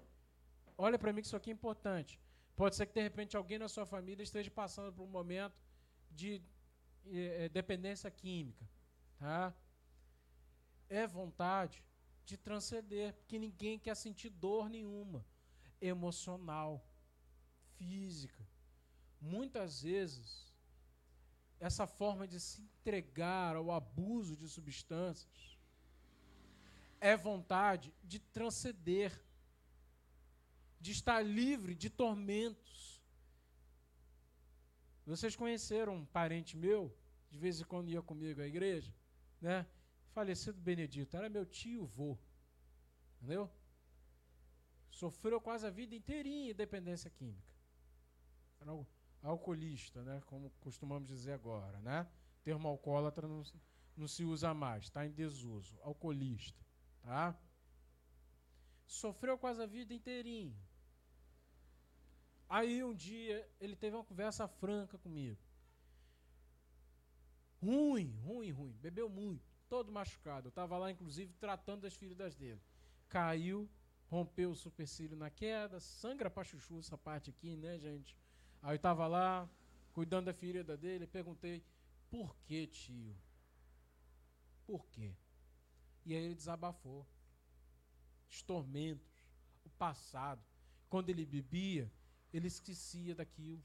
[0.78, 2.22] Olha para mim que isso aqui é importante.
[2.56, 5.62] Pode ser que de repente alguém na sua família esteja passando por um momento
[6.10, 6.42] de
[7.06, 8.66] é, dependência química,
[9.20, 9.54] tá?
[10.90, 11.84] É vontade
[12.26, 15.26] de transcender, porque ninguém quer sentir dor nenhuma,
[15.82, 16.86] emocional,
[17.78, 18.46] física.
[19.22, 20.54] Muitas vezes,
[21.60, 25.58] essa forma de se entregar ao abuso de substâncias
[27.00, 29.24] é vontade de transcender,
[30.80, 33.02] de estar livre de tormentos.
[35.06, 36.96] Vocês conheceram um parente meu,
[37.30, 38.94] de vez em quando ia comigo à igreja,
[39.40, 39.66] né?
[40.16, 42.18] Falecido Benedito, era meu tio vô.
[43.18, 43.52] Entendeu?
[44.90, 47.54] Sofreu quase a vida inteirinha dependência química.
[48.62, 48.72] Era
[49.22, 50.22] alcoolista, né?
[50.26, 52.08] Como costumamos dizer agora, né?
[52.44, 53.44] Termo alcoólatra não,
[53.98, 55.78] não se usa mais, está em desuso.
[55.82, 56.66] Alcoolista,
[57.02, 57.38] tá?
[58.86, 60.58] Sofreu quase a vida inteirinha.
[62.48, 65.42] Aí um dia ele teve uma conversa franca comigo.
[67.62, 68.78] Ruim, ruim, ruim.
[68.78, 70.48] Bebeu muito todo machucado.
[70.48, 72.62] Eu estava lá, inclusive, tratando das feridas dele.
[73.10, 73.70] Caiu,
[74.08, 78.16] rompeu o supercílio na queda, sangra para chuchu essa parte aqui, né, gente?
[78.62, 79.50] Aí eu estava lá,
[79.94, 81.64] cuidando da ferida dele, perguntei,
[82.10, 83.16] por que, tio?
[84.66, 85.16] Por quê?
[86.06, 87.06] E aí ele desabafou.
[88.30, 89.08] Os tormentos,
[89.64, 90.44] o passado.
[90.90, 91.92] Quando ele bebia,
[92.34, 93.64] ele esquecia daquilo.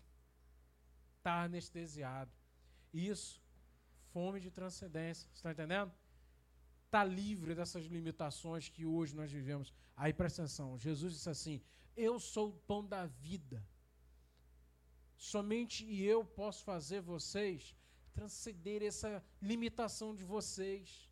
[1.18, 2.30] Está anestesiado.
[2.92, 3.42] Isso
[4.12, 5.28] fome de transcendência.
[5.34, 5.92] Está entendendo?
[6.90, 9.72] Está livre dessas limitações que hoje nós vivemos.
[9.96, 11.62] Aí presta atenção: Jesus disse assim:
[11.96, 13.64] Eu sou o pão da vida.
[15.16, 17.76] Somente eu posso fazer vocês
[18.12, 21.08] transcender essa limitação de vocês.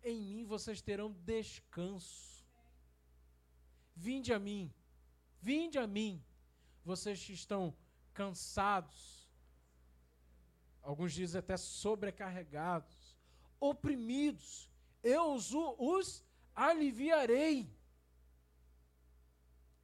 [0.00, 2.46] Em mim vocês terão descanso.
[3.96, 4.72] Vinde a mim,
[5.40, 6.24] vinde a mim,
[6.84, 7.74] vocês que estão
[8.12, 9.28] cansados,
[10.82, 13.16] alguns dizem até sobrecarregados,
[13.58, 14.70] oprimidos,
[15.04, 16.24] eu os,
[16.54, 17.70] aliviarei.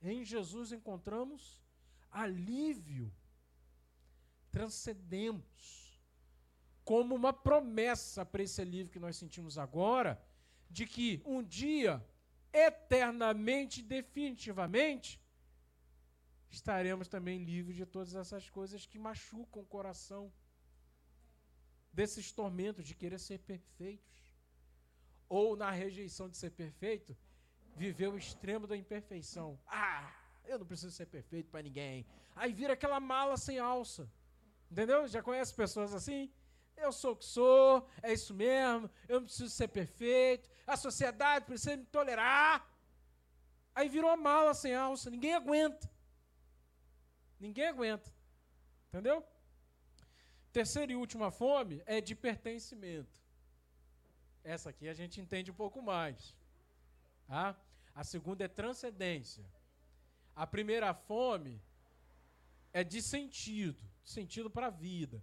[0.02, 1.62] Em Jesus encontramos
[2.10, 3.12] alívio,
[4.50, 6.00] transcendemos,
[6.82, 10.20] como uma promessa para esse alívio que nós sentimos agora,
[10.68, 12.04] de que um dia
[12.52, 15.20] eternamente, definitivamente,
[16.50, 20.32] estaremos também livres de todas essas coisas que machucam o coração,
[21.92, 24.19] desses tormentos de querer ser perfeitos,
[25.30, 27.16] ou na rejeição de ser perfeito,
[27.76, 29.58] viver o extremo da imperfeição.
[29.66, 30.12] Ah,
[30.44, 32.04] eu não preciso ser perfeito para ninguém.
[32.34, 34.10] Aí vira aquela mala sem alça.
[34.68, 35.06] Entendeu?
[35.06, 36.32] Já conhece pessoas assim?
[36.76, 41.44] Eu sou o que sou, é isso mesmo, eu não preciso ser perfeito, a sociedade
[41.44, 42.66] precisa me tolerar.
[43.74, 45.88] Aí virou uma mala sem alça, ninguém aguenta.
[47.38, 48.12] Ninguém aguenta.
[48.88, 49.24] Entendeu?
[50.52, 53.19] Terceira e última fome é de pertencimento.
[54.42, 56.34] Essa aqui a gente entende um pouco mais.
[57.26, 57.56] Tá?
[57.94, 59.44] A segunda é transcendência.
[60.34, 61.60] A primeira fome
[62.72, 65.22] é de sentido, sentido para a vida.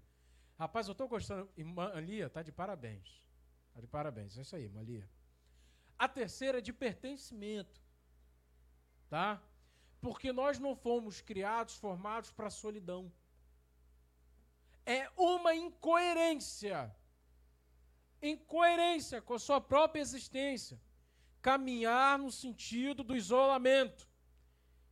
[0.58, 1.50] Rapaz, eu estou gostando.
[1.56, 3.22] Irmã Lia, tá de parabéns.
[3.74, 4.38] Tá de parabéns.
[4.38, 4.84] É isso aí, irmã.
[5.98, 7.82] A terceira é de pertencimento.
[9.10, 9.42] Tá?
[10.02, 13.12] Porque nós não fomos criados, formados para a solidão.
[14.86, 16.96] É uma incoerência.
[18.22, 20.80] Incoerência com a sua própria existência.
[21.42, 24.08] Caminhar no sentido do isolamento.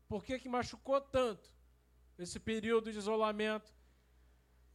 [0.07, 1.49] Por que, que machucou tanto
[2.17, 3.73] esse período de isolamento?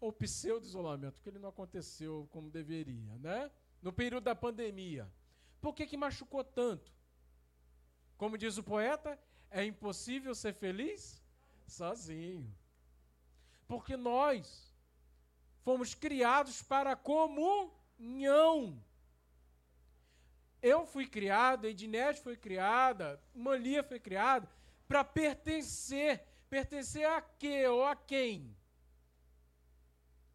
[0.00, 3.50] Ou pseudo-isolamento, porque ele não aconteceu como deveria, né?
[3.82, 5.10] No período da pandemia.
[5.60, 6.90] Por que, que machucou tanto?
[8.16, 9.18] Como diz o poeta,
[9.50, 11.22] é impossível ser feliz
[11.66, 12.54] sozinho.
[13.68, 14.74] Porque nós
[15.62, 16.96] fomos criados para
[18.00, 18.82] comunhão.
[20.62, 24.48] Eu fui criado, a Edinete foi criada, Malia foi criada
[24.88, 26.26] para pertencer.
[26.48, 28.56] Pertencer a quê ou a quem?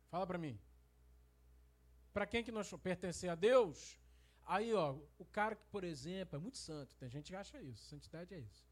[0.09, 0.57] Fala para mim.
[2.13, 3.99] Para quem que nós pertencer a Deus?
[4.45, 7.83] Aí, ó, o cara que, por exemplo, é muito santo, tem gente que acha isso,
[7.89, 8.63] santidade é isso.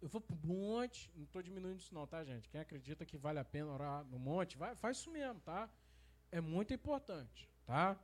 [0.00, 2.48] Eu vou pro monte, não estou diminuindo isso não, tá, gente?
[2.48, 5.70] Quem acredita que vale a pena orar no monte, vai, faz isso mesmo, tá?
[6.32, 7.96] É muito importante, tá?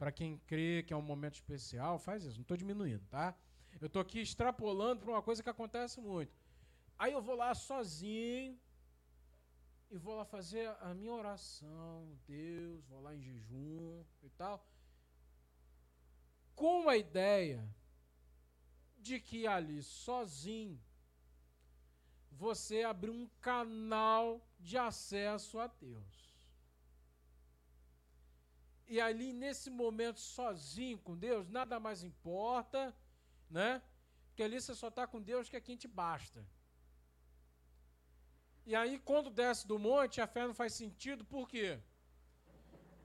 [0.00, 3.36] Para quem crê que é um momento especial, faz isso, não estou diminuindo, tá?
[3.78, 6.34] Eu estou aqui extrapolando para uma coisa que acontece muito.
[6.98, 8.58] Aí eu vou lá sozinho
[9.90, 14.66] e vou lá fazer a minha oração, Deus, vou lá em jejum e tal,
[16.54, 17.62] com a ideia
[18.96, 20.80] de que ali sozinho
[22.30, 26.29] você abriu um canal de acesso a Deus.
[28.94, 32.80] E ali nesse momento sozinho com Deus, nada mais importa,
[33.48, 33.80] né?
[34.26, 36.44] Porque ali você só está com Deus que é quem te basta.
[38.66, 41.80] E aí, quando desce do monte, a fé não faz sentido, por quê?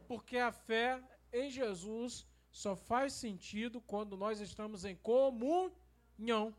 [0.07, 0.89] Porque a fé
[1.31, 6.55] em Jesus só faz sentido quando nós estamos em comunhão.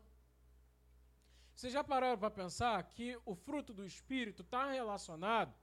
[1.53, 5.53] Vocês já pararam para pensar que o fruto do Espírito está relacionado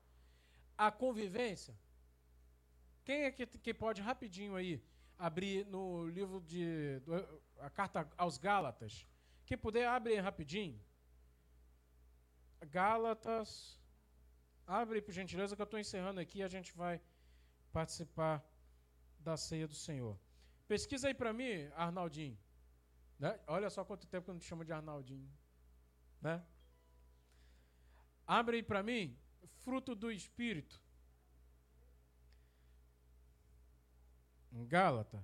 [0.76, 1.74] à convivência?
[3.04, 4.82] Quem é que, que pode rapidinho aí
[5.18, 7.00] abrir no livro de.
[7.00, 7.14] Do,
[7.58, 9.06] a carta aos Gálatas?
[9.46, 10.80] Quem puder, abre rapidinho.
[12.66, 13.78] Gálatas.
[14.66, 16.98] Abre, por gentileza, que eu estou encerrando aqui e a gente vai
[17.70, 18.42] participar
[19.18, 20.18] da ceia do Senhor.
[20.66, 22.38] Pesquisa aí para mim, Arnaldinho.
[23.18, 23.38] Né?
[23.46, 25.30] Olha só quanto tempo que eu não te chamo de Arnaldinho.
[26.20, 26.42] Né?
[28.26, 29.18] Abre aí para mim,
[29.64, 30.82] fruto do Espírito.
[34.54, 35.20] Em Gálatas.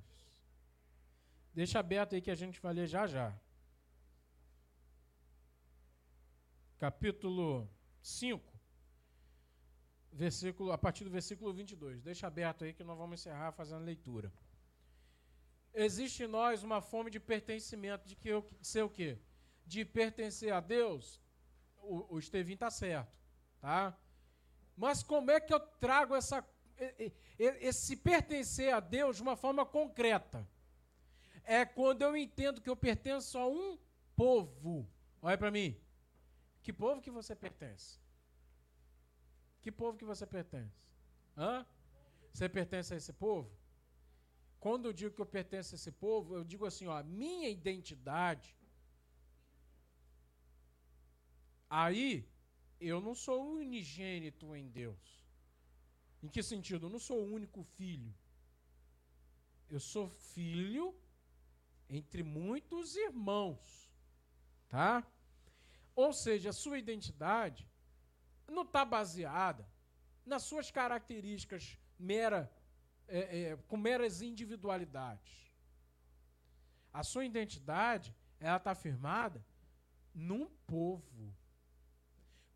[1.55, 3.29] Deixa aberto aí que a gente vai ler já já.
[6.81, 7.69] capítulo
[8.01, 8.59] 5,
[10.11, 12.01] versículo, a partir do versículo 22.
[12.01, 14.33] Deixa aberto aí que nós vamos encerrar fazendo leitura.
[15.75, 19.19] Existe em nós uma fome de pertencimento, de que eu ser o quê?
[19.67, 21.21] De pertencer a Deus.
[21.77, 23.15] O, o Estevinho está certo,
[23.61, 23.95] tá?
[24.75, 26.43] Mas como é que eu trago essa,
[27.39, 30.47] esse pertencer a Deus de uma forma concreta?
[31.45, 33.79] É quando eu entendo que eu pertenço a um
[34.17, 34.89] povo.
[35.23, 35.77] Olha para mim.
[36.63, 37.99] Que povo que você pertence?
[39.63, 40.75] Que povo que você pertence?
[41.37, 41.67] Hã?
[42.33, 43.51] Você pertence a esse povo?
[44.59, 47.49] Quando eu digo que eu pertenço a esse povo, eu digo assim, ó, a minha
[47.49, 48.55] identidade.
[51.69, 52.29] Aí,
[52.81, 55.20] eu não sou unigênito em Deus.
[56.23, 56.87] Em que sentido?
[56.87, 58.15] Eu não sou o único filho.
[59.69, 60.95] Eu sou filho
[61.89, 63.91] entre muitos irmãos.
[64.69, 65.07] Tá?
[65.95, 67.69] Ou seja, a sua identidade
[68.49, 69.67] não está baseada
[70.25, 72.51] nas suas características mera,
[73.09, 75.51] é, é, com meras individualidades.
[76.93, 79.45] A sua identidade ela está firmada
[80.15, 81.35] num povo.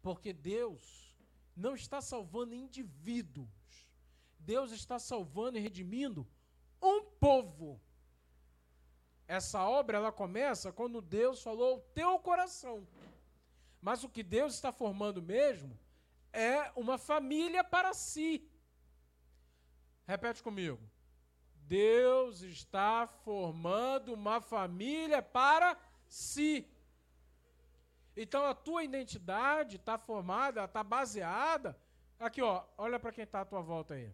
[0.02, 1.13] Porque Deus
[1.56, 3.48] não está salvando indivíduos.
[4.38, 6.26] Deus está salvando e redimindo
[6.82, 7.80] um povo.
[9.26, 12.86] Essa obra ela começa quando Deus falou o teu coração.
[13.80, 15.78] Mas o que Deus está formando mesmo
[16.32, 18.50] é uma família para si.
[20.06, 20.80] Repete comigo.
[21.66, 26.68] Deus está formando uma família para si.
[28.16, 31.76] Então a tua identidade está formada, está baseada.
[32.18, 34.12] Aqui, ó, olha para quem está à tua volta aí.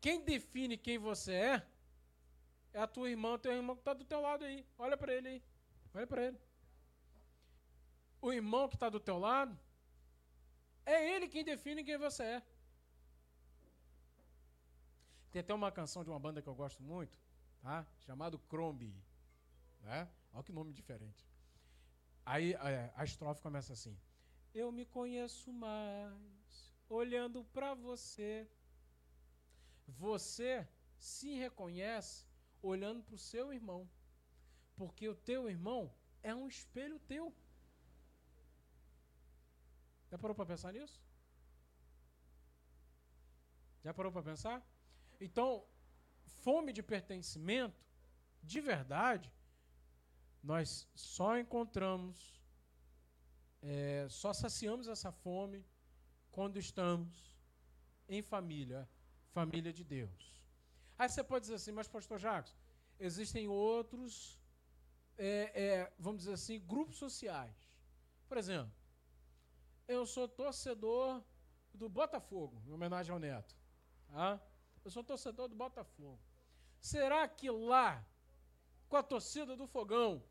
[0.00, 1.66] Quem define quem você é
[2.72, 4.64] é a tua irmã, teu irmão que está do teu lado aí.
[4.78, 5.42] Olha para ele aí.
[5.94, 6.38] Olha para ele.
[8.22, 9.58] O irmão que está do teu lado
[10.86, 12.42] é ele quem define quem você é.
[15.30, 17.16] Tem até uma canção de uma banda que eu gosto muito,
[17.62, 17.86] tá?
[18.00, 18.94] Chamado Crombie.
[19.82, 20.08] Né?
[20.32, 21.29] Olha que nome diferente.
[22.24, 23.96] Aí é, a estrofe começa assim:
[24.54, 28.48] Eu me conheço mais olhando para você.
[29.86, 30.68] Você
[30.98, 32.24] se reconhece
[32.62, 33.88] olhando para o seu irmão,
[34.76, 35.92] porque o teu irmão
[36.22, 37.34] é um espelho teu.
[40.10, 41.00] Já parou para pensar nisso?
[43.82, 44.62] Já parou para pensar?
[45.20, 45.64] Então,
[46.42, 47.84] fome de pertencimento,
[48.42, 49.32] de verdade,
[50.42, 52.40] nós só encontramos,
[53.62, 55.64] é, só saciamos essa fome
[56.30, 57.36] quando estamos
[58.08, 58.88] em família,
[59.32, 60.44] família de Deus.
[60.98, 62.54] Aí você pode dizer assim, mas pastor Jacques,
[62.98, 64.38] existem outros,
[65.16, 67.56] é, é, vamos dizer assim, grupos sociais.
[68.28, 68.72] Por exemplo,
[69.88, 71.22] eu sou torcedor
[71.72, 73.54] do Botafogo, em homenagem ao Neto.
[74.08, 74.40] Tá?
[74.84, 76.20] Eu sou torcedor do Botafogo.
[76.80, 78.04] Será que lá,
[78.90, 80.22] com a torcida do Fogão,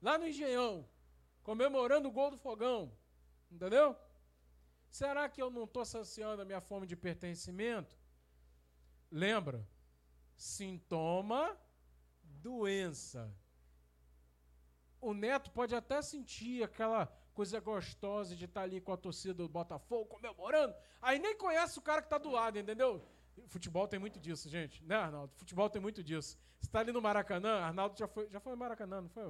[0.00, 0.88] lá no Engenhão,
[1.42, 2.96] comemorando o gol do Fogão,
[3.50, 3.96] entendeu?
[4.88, 7.98] Será que eu não estou saciando a minha fome de pertencimento?
[9.10, 9.68] Lembra?
[10.36, 11.58] Sintoma,
[12.22, 13.36] doença.
[15.00, 19.48] O neto pode até sentir aquela coisa gostosa de estar ali com a torcida do
[19.48, 23.04] Botafogo comemorando, aí nem conhece o cara que está do lado, entendeu?
[23.48, 24.82] Futebol tem muito disso, gente.
[24.84, 25.32] Né, Arnaldo?
[25.34, 26.38] Futebol tem muito disso.
[26.58, 29.24] Você está ali no Maracanã, Arnaldo já foi, já foi no Maracanã, não foi?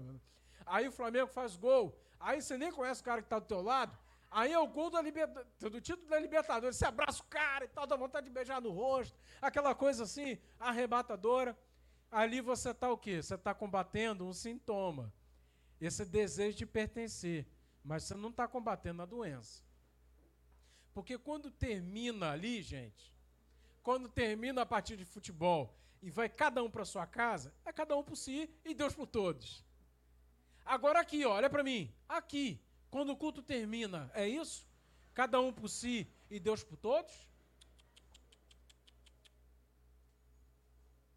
[0.66, 1.98] Aí o Flamengo faz gol.
[2.18, 3.96] Aí você nem conhece o cara que está do teu lado.
[4.30, 6.76] Aí é o gol da liberta, do título da Libertadores.
[6.76, 9.16] Você abraça o cara e tal, dá vontade de beijar no rosto.
[9.40, 11.57] Aquela coisa assim, arrebatadora.
[12.11, 13.22] Ali você está o quê?
[13.22, 15.12] Você está combatendo um sintoma.
[15.80, 17.46] Esse desejo de pertencer.
[17.84, 19.62] Mas você não está combatendo a doença.
[20.92, 23.13] Porque quando termina ali, gente,
[23.85, 27.95] quando termina a partida de futebol e vai cada um para sua casa, é cada
[27.95, 29.62] um por si e Deus por todos.
[30.64, 31.95] Agora aqui, olha para mim.
[32.09, 32.59] Aqui,
[32.91, 34.66] quando o culto termina, é isso?
[35.12, 37.28] Cada um por si e Deus por todos?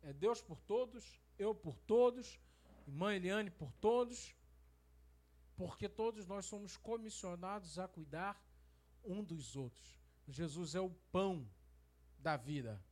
[0.03, 2.37] É Deus por todos, eu por todos,
[2.85, 4.35] irmã Eliane por todos,
[5.55, 8.37] porque todos nós somos comissionados a cuidar
[9.05, 9.97] um dos outros.
[10.27, 11.47] Jesus é o pão
[12.27, 12.83] da vida,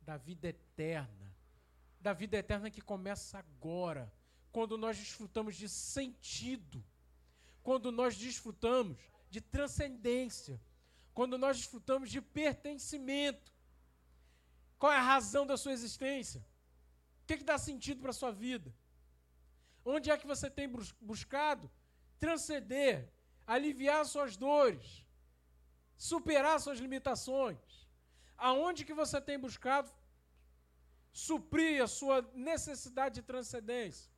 [0.00, 1.36] da vida eterna,
[2.00, 4.10] da vida eterna que começa agora,
[4.50, 6.82] quando nós desfrutamos de sentido,
[7.62, 8.96] quando nós desfrutamos
[9.28, 10.58] de transcendência,
[11.12, 13.52] quando nós desfrutamos de pertencimento.
[14.78, 16.40] Qual é a razão da sua existência?
[17.22, 18.74] O que, que dá sentido para a sua vida?
[19.84, 20.72] Onde é que você tem
[21.02, 21.70] buscado
[22.18, 23.12] transcender,
[23.46, 25.04] aliviar suas dores,
[25.98, 27.87] superar suas limitações?
[28.38, 29.90] Aonde que você tem buscado
[31.12, 34.10] suprir a sua necessidade de transcendência?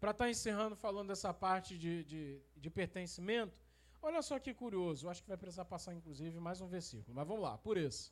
[0.00, 3.56] Para estar tá encerrando falando dessa parte de, de, de pertencimento,
[4.00, 7.42] olha só que curioso, acho que vai precisar passar inclusive mais um versículo, mas vamos
[7.42, 8.10] lá, por esse.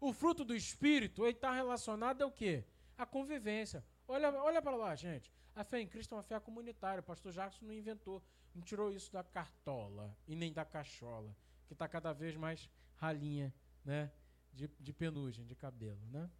[0.00, 2.64] O fruto do Espírito está relacionado ao quê?
[2.96, 3.84] A convivência.
[4.08, 5.32] Olha, olha para lá, gente.
[5.54, 7.00] A fé em Cristo é uma fé comunitária.
[7.00, 8.22] O pastor Jackson não inventou,
[8.54, 11.34] não tirou isso da cartola e nem da cachola,
[11.66, 13.54] que está cada vez mais ralinha
[13.84, 14.10] né,
[14.52, 16.30] de, de penugem, de cabelo, né?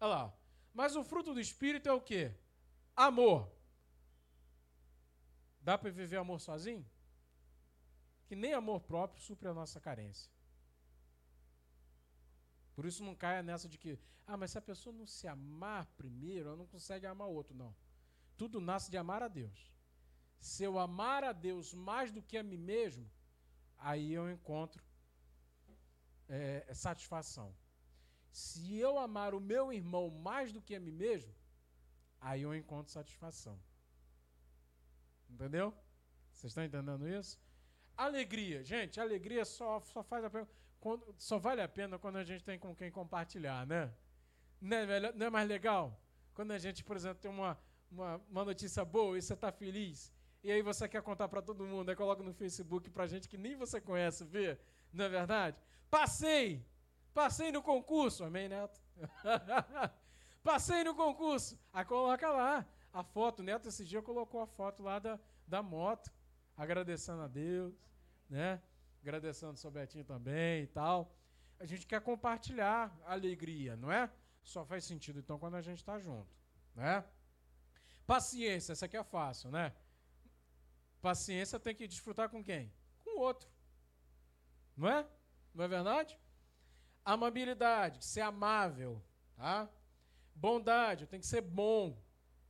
[0.00, 0.34] Olha lá.
[0.72, 2.34] Mas o fruto do Espírito é o quê?
[2.94, 3.50] Amor.
[5.60, 6.86] Dá para viver amor sozinho?
[8.26, 10.30] Que nem amor próprio supre a nossa carência.
[12.74, 15.86] Por isso não caia nessa de que, ah, mas se a pessoa não se amar
[15.96, 17.74] primeiro, ela não consegue amar outro, não.
[18.38, 19.70] Tudo nasce de amar a Deus.
[20.38, 23.10] Se eu amar a Deus mais do que a mim mesmo,
[23.76, 24.82] aí eu encontro
[26.30, 27.54] é, é, satisfação.
[28.30, 31.34] Se eu amar o meu irmão mais do que a mim mesmo,
[32.20, 33.60] aí eu encontro satisfação.
[35.28, 35.74] Entendeu?
[36.32, 37.38] Vocês estão entendendo isso?
[37.96, 40.30] Alegria, gente, alegria só, só faz a
[40.78, 43.92] quando, só vale a pena quando a gente tem com quem compartilhar, né?
[44.60, 46.00] Não é, não é mais legal?
[46.32, 47.58] Quando a gente, por exemplo, tem uma,
[47.90, 50.10] uma, uma notícia boa e você está feliz,
[50.42, 53.36] e aí você quer contar para todo mundo, aí coloca no Facebook para gente que
[53.36, 54.58] nem você conhece ver,
[54.92, 55.58] não é verdade?
[55.90, 56.64] Passei!
[57.12, 58.80] Passei no concurso, amém, Neto?
[60.42, 61.58] Passei no concurso.
[61.72, 63.42] Aí coloca lá a foto.
[63.42, 66.10] Neto esse dia colocou a foto lá da, da moto,
[66.56, 67.74] agradecendo a Deus,
[68.28, 68.62] né?
[69.02, 71.14] Agradecendo o seu Betinho também e tal.
[71.58, 74.10] A gente quer compartilhar a alegria, não é?
[74.42, 76.34] Só faz sentido então quando a gente está junto,
[76.74, 77.04] né?
[78.06, 79.74] Paciência, essa aqui é fácil, né?
[81.00, 82.72] Paciência tem que desfrutar com quem?
[82.98, 83.48] Com o outro.
[84.76, 85.06] Não é?
[85.54, 86.18] Não é verdade?
[87.04, 89.02] Amabilidade, ser amável,
[89.36, 89.68] tá?
[90.34, 92.00] Bondade, tem que ser bom.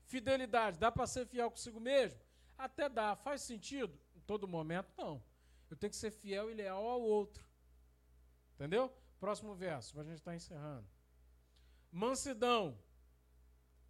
[0.06, 2.20] Fidelidade, dá para ser fiel consigo mesmo?
[2.58, 3.16] Até dá.
[3.16, 3.98] Faz sentido?
[4.14, 5.22] Em todo momento, não.
[5.70, 7.44] Eu tenho que ser fiel e leal ao outro.
[8.54, 8.92] Entendeu?
[9.18, 10.86] Próximo verso, a gente estar tá encerrando.
[11.92, 12.78] Mansidão.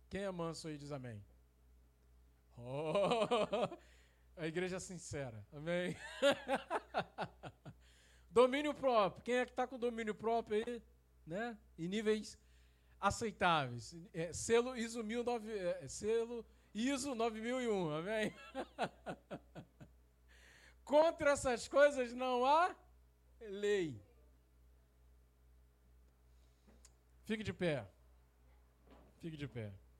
[0.09, 1.25] Quem é manso aí diz amém.
[2.57, 3.27] Oh,
[4.37, 5.45] a igreja é sincera.
[5.53, 5.97] Amém.
[8.31, 9.23] domínio próprio.
[9.23, 10.83] Quem é que está com domínio próprio aí?
[11.27, 11.57] Né?
[11.79, 12.39] Em níveis
[13.01, 13.97] aceitáveis.
[14.13, 18.35] É, selo ISO 19, é, selo ISO 9001, amém?
[20.85, 22.75] Contra essas coisas não há
[23.41, 24.01] lei.
[27.25, 27.87] Fique de pé.
[29.21, 29.73] Fique de pé.